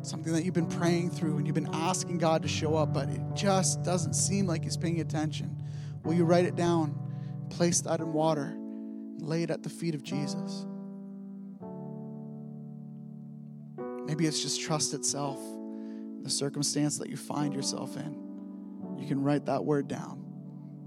something 0.02 0.34
that 0.34 0.44
you've 0.44 0.54
been 0.54 0.66
praying 0.68 1.12
through 1.12 1.38
and 1.38 1.46
you've 1.46 1.56
been 1.56 1.74
asking 1.74 2.18
God 2.18 2.42
to 2.42 2.48
show 2.48 2.76
up, 2.76 2.94
but 2.94 3.10
it 3.10 3.22
just 3.36 3.84
doesn't 3.84 4.14
seem 4.14 4.48
like 4.48 4.64
He's 4.64 4.78
paying 4.78 5.00
attention. 5.00 5.62
Will 6.04 6.14
you 6.14 6.26
write 6.26 6.46
it 6.46 6.56
down, 6.56 6.98
place 7.50 7.82
that 7.82 8.00
in 8.00 8.12
water, 8.12 8.56
lay 9.20 9.44
it 9.44 9.52
at 9.52 9.64
the 9.64 9.70
feet 9.70 9.94
of 9.94 10.04
Jesus? 10.04 10.66
Maybe 14.14 14.28
it's 14.28 14.44
just 14.44 14.62
trust 14.62 14.94
itself, 14.94 15.40
the 16.22 16.30
circumstance 16.30 17.00
that 17.00 17.10
you 17.10 17.18
find 17.18 17.52
yourself 17.52 17.98
in. 17.98 18.96
You 19.00 19.08
can 19.08 19.24
write 19.24 19.48
that 19.48 19.66
word 19.66 19.88
down, 19.88 20.24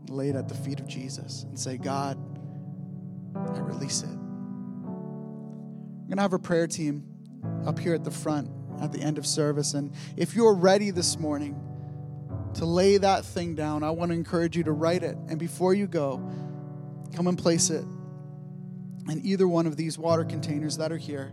lay 0.09 0.29
it 0.29 0.37
at 0.37 0.47
the 0.47 0.55
feet 0.55 0.79
of 0.79 0.87
Jesus, 0.87 1.43
and 1.43 1.59
say, 1.59 1.77
God, 1.77 2.17
I 3.35 3.59
release 3.59 4.05
it. 4.05 4.17
We're 4.87 6.07
going 6.07 6.19
to 6.19 6.23
have 6.23 6.35
a 6.35 6.39
prayer 6.39 6.69
team 6.69 7.03
up 7.67 7.81
here 7.81 7.95
at 7.95 8.05
the 8.05 8.13
front 8.13 8.49
at 8.81 8.93
the 8.93 9.01
end 9.01 9.19
of 9.19 9.27
service. 9.27 9.75
And 9.75 9.93
if 10.17 10.37
you're 10.37 10.55
ready 10.55 10.93
this 10.93 11.19
morning 11.19 11.61
to 12.55 12.65
lay 12.65 12.97
that 12.97 13.25
thing 13.25 13.57
down, 13.57 13.83
I 13.83 13.91
want 13.91 14.13
to 14.13 14.15
encourage 14.15 14.57
you 14.57 14.63
to 14.63 14.73
write 14.73 15.03
it. 15.03 15.17
And 15.29 15.37
before 15.37 15.75
you 15.75 15.89
go, 15.89 16.19
come 17.13 17.27
and 17.27 17.37
place 17.37 17.71
it 17.71 17.83
in 19.09 19.21
either 19.25 19.49
one 19.49 19.67
of 19.67 19.77
these 19.77 19.99
water 19.99 20.25
containers 20.25 20.77
that 20.77 20.93
are 20.93 20.97
here. 20.97 21.33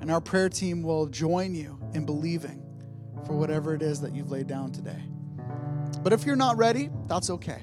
And 0.00 0.10
our 0.10 0.20
prayer 0.20 0.48
team 0.48 0.82
will 0.82 1.06
join 1.06 1.54
you 1.54 1.78
in 1.94 2.06
believing 2.06 2.62
for 3.26 3.34
whatever 3.34 3.74
it 3.74 3.82
is 3.82 4.00
that 4.00 4.14
you've 4.14 4.30
laid 4.30 4.46
down 4.46 4.72
today. 4.72 5.02
But 6.02 6.12
if 6.12 6.24
you're 6.24 6.36
not 6.36 6.56
ready, 6.56 6.90
that's 7.06 7.30
okay. 7.30 7.62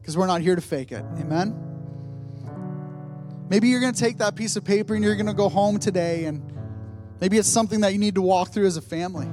Because 0.00 0.16
we're 0.16 0.26
not 0.26 0.40
here 0.40 0.54
to 0.54 0.60
fake 0.60 0.92
it. 0.92 1.04
Amen? 1.18 1.62
Maybe 3.48 3.68
you're 3.68 3.80
going 3.80 3.94
to 3.94 4.00
take 4.00 4.18
that 4.18 4.34
piece 4.34 4.56
of 4.56 4.64
paper 4.64 4.94
and 4.94 5.04
you're 5.04 5.14
going 5.14 5.26
to 5.26 5.34
go 5.34 5.48
home 5.48 5.78
today, 5.78 6.24
and 6.24 6.42
maybe 7.20 7.38
it's 7.38 7.48
something 7.48 7.80
that 7.82 7.92
you 7.92 7.98
need 7.98 8.16
to 8.16 8.22
walk 8.22 8.48
through 8.48 8.66
as 8.66 8.76
a 8.76 8.82
family. 8.82 9.28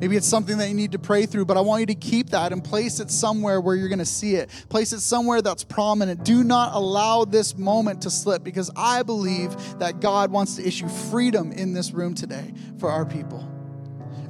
Maybe 0.00 0.16
it's 0.16 0.26
something 0.26 0.58
that 0.58 0.68
you 0.68 0.74
need 0.74 0.92
to 0.92 0.98
pray 0.98 1.24
through, 1.24 1.46
but 1.46 1.56
I 1.56 1.60
want 1.62 1.80
you 1.80 1.86
to 1.86 1.94
keep 1.94 2.30
that 2.30 2.52
and 2.52 2.62
place 2.62 3.00
it 3.00 3.10
somewhere 3.10 3.60
where 3.60 3.74
you're 3.74 3.88
going 3.88 3.98
to 3.98 4.04
see 4.04 4.34
it. 4.34 4.50
Place 4.68 4.92
it 4.92 5.00
somewhere 5.00 5.40
that's 5.40 5.64
prominent. 5.64 6.22
Do 6.22 6.44
not 6.44 6.74
allow 6.74 7.24
this 7.24 7.56
moment 7.56 8.02
to 8.02 8.10
slip 8.10 8.44
because 8.44 8.70
I 8.76 9.02
believe 9.02 9.56
that 9.78 10.00
God 10.00 10.30
wants 10.30 10.56
to 10.56 10.66
issue 10.66 10.88
freedom 10.88 11.50
in 11.50 11.72
this 11.72 11.92
room 11.92 12.14
today 12.14 12.52
for 12.78 12.90
our 12.90 13.06
people. 13.06 13.50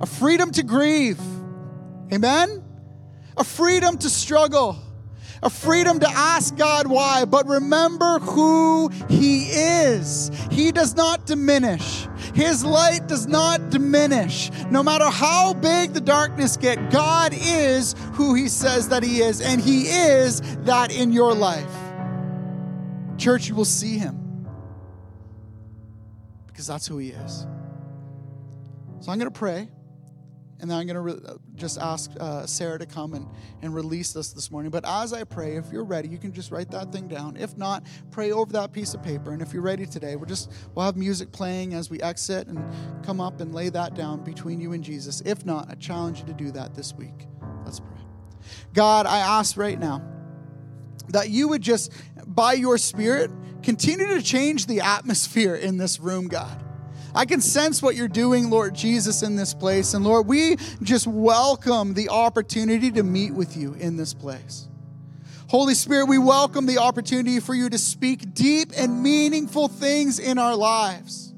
A 0.00 0.06
freedom 0.06 0.52
to 0.52 0.62
grieve. 0.62 1.20
Amen? 2.12 2.62
A 3.36 3.42
freedom 3.42 3.98
to 3.98 4.08
struggle 4.08 4.78
a 5.42 5.50
freedom 5.50 6.00
to 6.00 6.08
ask 6.08 6.56
God 6.56 6.86
why, 6.86 7.24
but 7.24 7.46
remember 7.46 8.18
who 8.20 8.88
He 9.08 9.44
is. 9.50 10.30
He 10.50 10.72
does 10.72 10.94
not 10.96 11.26
diminish. 11.26 12.08
His 12.34 12.64
light 12.64 13.06
does 13.06 13.26
not 13.26 13.70
diminish. 13.70 14.50
No 14.70 14.82
matter 14.82 15.06
how 15.06 15.54
big 15.54 15.92
the 15.92 16.00
darkness 16.00 16.56
get, 16.56 16.90
God 16.90 17.32
is 17.34 17.94
who 18.14 18.34
He 18.34 18.48
says 18.48 18.88
that 18.88 19.02
He 19.02 19.20
is, 19.20 19.40
and 19.40 19.60
He 19.60 19.82
is 19.88 20.40
that 20.64 20.94
in 20.94 21.12
your 21.12 21.34
life. 21.34 21.64
Church, 23.18 23.48
you 23.48 23.54
will 23.54 23.64
see 23.64 23.98
Him 23.98 24.46
because 26.46 26.66
that's 26.66 26.86
who 26.86 26.98
He 26.98 27.10
is. 27.10 27.46
So 29.00 29.12
I'm 29.12 29.18
going 29.18 29.30
to 29.30 29.38
pray. 29.38 29.68
And 30.58 30.70
then 30.70 30.78
I'm 30.78 30.86
going 30.86 30.94
to 30.94 31.00
re- 31.00 31.36
just 31.54 31.78
ask 31.78 32.10
uh, 32.18 32.46
Sarah 32.46 32.78
to 32.78 32.86
come 32.86 33.14
and, 33.14 33.26
and 33.62 33.74
release 33.74 34.16
us 34.16 34.32
this 34.32 34.50
morning. 34.50 34.70
But 34.70 34.84
as 34.86 35.12
I 35.12 35.24
pray, 35.24 35.56
if 35.56 35.70
you're 35.70 35.84
ready, 35.84 36.08
you 36.08 36.18
can 36.18 36.32
just 36.32 36.50
write 36.50 36.70
that 36.70 36.92
thing 36.92 37.08
down. 37.08 37.36
If 37.36 37.56
not, 37.56 37.84
pray 38.10 38.32
over 38.32 38.52
that 38.54 38.72
piece 38.72 38.94
of 38.94 39.02
paper. 39.02 39.32
And 39.32 39.42
if 39.42 39.52
you're 39.52 39.62
ready 39.62 39.86
today, 39.86 40.16
we're 40.16 40.26
just 40.26 40.50
we'll 40.74 40.86
have 40.86 40.96
music 40.96 41.30
playing 41.32 41.74
as 41.74 41.90
we 41.90 42.00
exit 42.00 42.48
and 42.48 42.64
come 43.04 43.20
up 43.20 43.40
and 43.40 43.54
lay 43.54 43.68
that 43.68 43.94
down 43.94 44.24
between 44.24 44.60
you 44.60 44.72
and 44.72 44.82
Jesus. 44.82 45.20
If 45.26 45.44
not, 45.44 45.70
I 45.70 45.74
challenge 45.74 46.20
you 46.20 46.26
to 46.26 46.34
do 46.34 46.50
that 46.52 46.74
this 46.74 46.94
week. 46.94 47.26
Let's 47.64 47.80
pray. 47.80 47.90
God, 48.72 49.06
I 49.06 49.18
ask 49.18 49.56
right 49.56 49.78
now 49.78 50.02
that 51.08 51.30
you 51.30 51.48
would 51.48 51.62
just, 51.62 51.92
by 52.26 52.54
your 52.54 52.78
Spirit, 52.78 53.30
continue 53.62 54.06
to 54.06 54.22
change 54.22 54.66
the 54.66 54.80
atmosphere 54.80 55.54
in 55.54 55.76
this 55.76 56.00
room, 56.00 56.28
God. 56.28 56.62
I 57.16 57.24
can 57.24 57.40
sense 57.40 57.80
what 57.80 57.96
you're 57.96 58.08
doing, 58.08 58.50
Lord 58.50 58.74
Jesus, 58.74 59.22
in 59.22 59.36
this 59.36 59.54
place. 59.54 59.94
And 59.94 60.04
Lord, 60.04 60.26
we 60.26 60.56
just 60.82 61.06
welcome 61.06 61.94
the 61.94 62.10
opportunity 62.10 62.90
to 62.90 63.02
meet 63.02 63.32
with 63.32 63.56
you 63.56 63.72
in 63.74 63.96
this 63.96 64.12
place. 64.12 64.68
Holy 65.48 65.74
Spirit, 65.74 66.08
we 66.08 66.18
welcome 66.18 66.66
the 66.66 66.76
opportunity 66.76 67.40
for 67.40 67.54
you 67.54 67.70
to 67.70 67.78
speak 67.78 68.34
deep 68.34 68.72
and 68.76 69.02
meaningful 69.02 69.68
things 69.68 70.18
in 70.18 70.38
our 70.38 70.54
lives. 70.54 71.32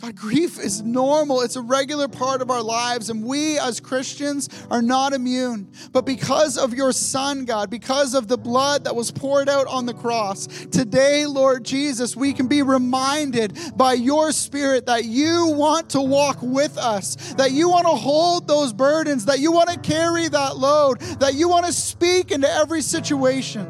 God, 0.00 0.14
grief 0.14 0.60
is 0.60 0.80
normal. 0.80 1.40
It's 1.40 1.56
a 1.56 1.60
regular 1.60 2.06
part 2.06 2.40
of 2.40 2.52
our 2.52 2.62
lives, 2.62 3.10
and 3.10 3.24
we 3.24 3.58
as 3.58 3.80
Christians 3.80 4.48
are 4.70 4.80
not 4.80 5.12
immune. 5.12 5.72
But 5.90 6.06
because 6.06 6.56
of 6.56 6.72
your 6.72 6.92
Son, 6.92 7.44
God, 7.44 7.68
because 7.68 8.14
of 8.14 8.28
the 8.28 8.38
blood 8.38 8.84
that 8.84 8.94
was 8.94 9.10
poured 9.10 9.48
out 9.48 9.66
on 9.66 9.86
the 9.86 9.94
cross, 9.94 10.46
today, 10.46 11.26
Lord 11.26 11.64
Jesus, 11.64 12.14
we 12.14 12.32
can 12.32 12.46
be 12.46 12.62
reminded 12.62 13.58
by 13.76 13.94
your 13.94 14.30
Spirit 14.30 14.86
that 14.86 15.04
you 15.04 15.48
want 15.48 15.90
to 15.90 16.00
walk 16.00 16.38
with 16.42 16.78
us, 16.78 17.16
that 17.34 17.50
you 17.50 17.68
want 17.68 17.86
to 17.86 17.94
hold 17.94 18.46
those 18.46 18.72
burdens, 18.72 19.24
that 19.24 19.40
you 19.40 19.50
want 19.50 19.68
to 19.68 19.80
carry 19.80 20.28
that 20.28 20.58
load, 20.58 21.00
that 21.18 21.34
you 21.34 21.48
want 21.48 21.66
to 21.66 21.72
speak 21.72 22.30
into 22.30 22.48
every 22.48 22.82
situation. 22.82 23.66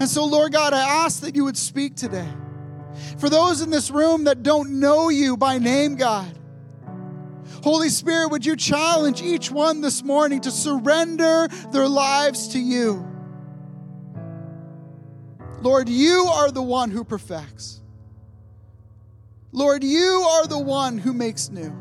And 0.00 0.08
so, 0.08 0.24
Lord 0.24 0.52
God, 0.52 0.72
I 0.72 1.04
ask 1.04 1.20
that 1.20 1.36
you 1.36 1.44
would 1.44 1.56
speak 1.56 1.94
today. 1.94 2.28
For 3.18 3.28
those 3.28 3.60
in 3.60 3.70
this 3.70 3.90
room 3.90 4.24
that 4.24 4.42
don't 4.42 4.80
know 4.80 5.08
you 5.08 5.36
by 5.36 5.58
name, 5.58 5.96
God, 5.96 6.38
Holy 7.62 7.88
Spirit, 7.88 8.28
would 8.28 8.44
you 8.44 8.56
challenge 8.56 9.22
each 9.22 9.50
one 9.50 9.80
this 9.80 10.02
morning 10.02 10.40
to 10.42 10.50
surrender 10.50 11.48
their 11.72 11.88
lives 11.88 12.48
to 12.48 12.58
you? 12.58 13.08
Lord, 15.62 15.88
you 15.88 16.26
are 16.30 16.50
the 16.50 16.62
one 16.62 16.90
who 16.90 17.04
perfects. 17.04 17.80
Lord, 19.50 19.82
you 19.82 20.26
are 20.30 20.46
the 20.46 20.58
one 20.58 20.98
who 20.98 21.12
makes 21.12 21.48
new. 21.48 21.74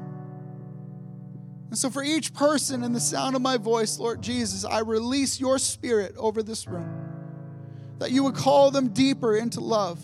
And 1.70 1.78
so, 1.78 1.90
for 1.90 2.04
each 2.04 2.34
person 2.34 2.84
in 2.84 2.94
the 2.94 3.00
sound 3.00 3.36
of 3.36 3.42
my 3.42 3.58
voice, 3.58 3.98
Lord 3.98 4.22
Jesus, 4.22 4.64
I 4.64 4.80
release 4.80 5.40
your 5.40 5.58
spirit 5.58 6.14
over 6.18 6.44
this 6.44 6.68
room, 6.68 6.88
that 7.98 8.12
you 8.12 8.24
would 8.24 8.36
call 8.36 8.70
them 8.70 8.90
deeper 8.90 9.36
into 9.36 9.60
love 9.60 10.00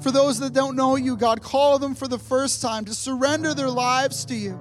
for 0.00 0.10
those 0.10 0.40
that 0.40 0.52
don't 0.52 0.76
know 0.76 0.96
you, 0.96 1.16
God, 1.16 1.42
call 1.42 1.78
them 1.78 1.94
for 1.94 2.06
the 2.06 2.18
first 2.18 2.62
time 2.62 2.84
to 2.84 2.94
surrender 2.94 3.54
their 3.54 3.70
lives 3.70 4.24
to 4.26 4.34
you, 4.34 4.58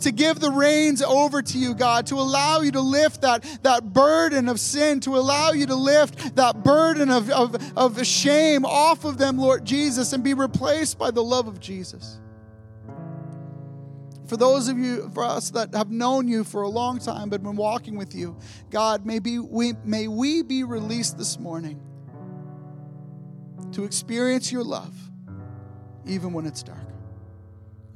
to 0.00 0.10
give 0.10 0.40
the 0.40 0.50
reins 0.50 1.02
over 1.02 1.42
to 1.42 1.58
you, 1.58 1.74
God, 1.74 2.06
to 2.06 2.14
allow 2.14 2.60
you 2.60 2.72
to 2.72 2.80
lift 2.80 3.20
that, 3.22 3.44
that 3.62 3.92
burden 3.92 4.48
of 4.48 4.58
sin, 4.58 5.00
to 5.00 5.16
allow 5.16 5.52
you 5.52 5.66
to 5.66 5.74
lift 5.74 6.36
that 6.36 6.62
burden 6.64 7.10
of, 7.10 7.30
of, 7.30 7.56
of 7.76 8.06
shame 8.06 8.64
off 8.64 9.04
of 9.04 9.18
them, 9.18 9.38
Lord 9.38 9.64
Jesus, 9.64 10.12
and 10.12 10.24
be 10.24 10.34
replaced 10.34 10.98
by 10.98 11.10
the 11.10 11.22
love 11.22 11.46
of 11.46 11.60
Jesus. 11.60 12.18
For 14.26 14.38
those 14.38 14.68
of 14.68 14.78
you, 14.78 15.10
for 15.12 15.22
us 15.22 15.50
that 15.50 15.74
have 15.74 15.90
known 15.90 16.28
you 16.28 16.44
for 16.44 16.62
a 16.62 16.68
long 16.68 16.98
time 16.98 17.28
but 17.28 17.42
been 17.42 17.56
walking 17.56 17.96
with 17.96 18.14
you, 18.14 18.36
God, 18.70 19.04
may, 19.04 19.18
be, 19.18 19.38
we, 19.38 19.74
may 19.84 20.08
we 20.08 20.40
be 20.40 20.64
released 20.64 21.18
this 21.18 21.38
morning 21.38 21.78
to 23.74 23.84
experience 23.84 24.50
your 24.52 24.64
love 24.64 24.94
even 26.06 26.32
when 26.32 26.46
it's 26.46 26.62
dark. 26.62 26.78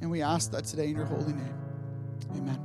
And 0.01 0.11
we 0.11 0.21
ask 0.21 0.51
that 0.51 0.65
today 0.65 0.89
in 0.89 0.95
your 0.95 1.05
holy 1.05 1.33
name. 1.33 1.55
Amen. 2.35 2.59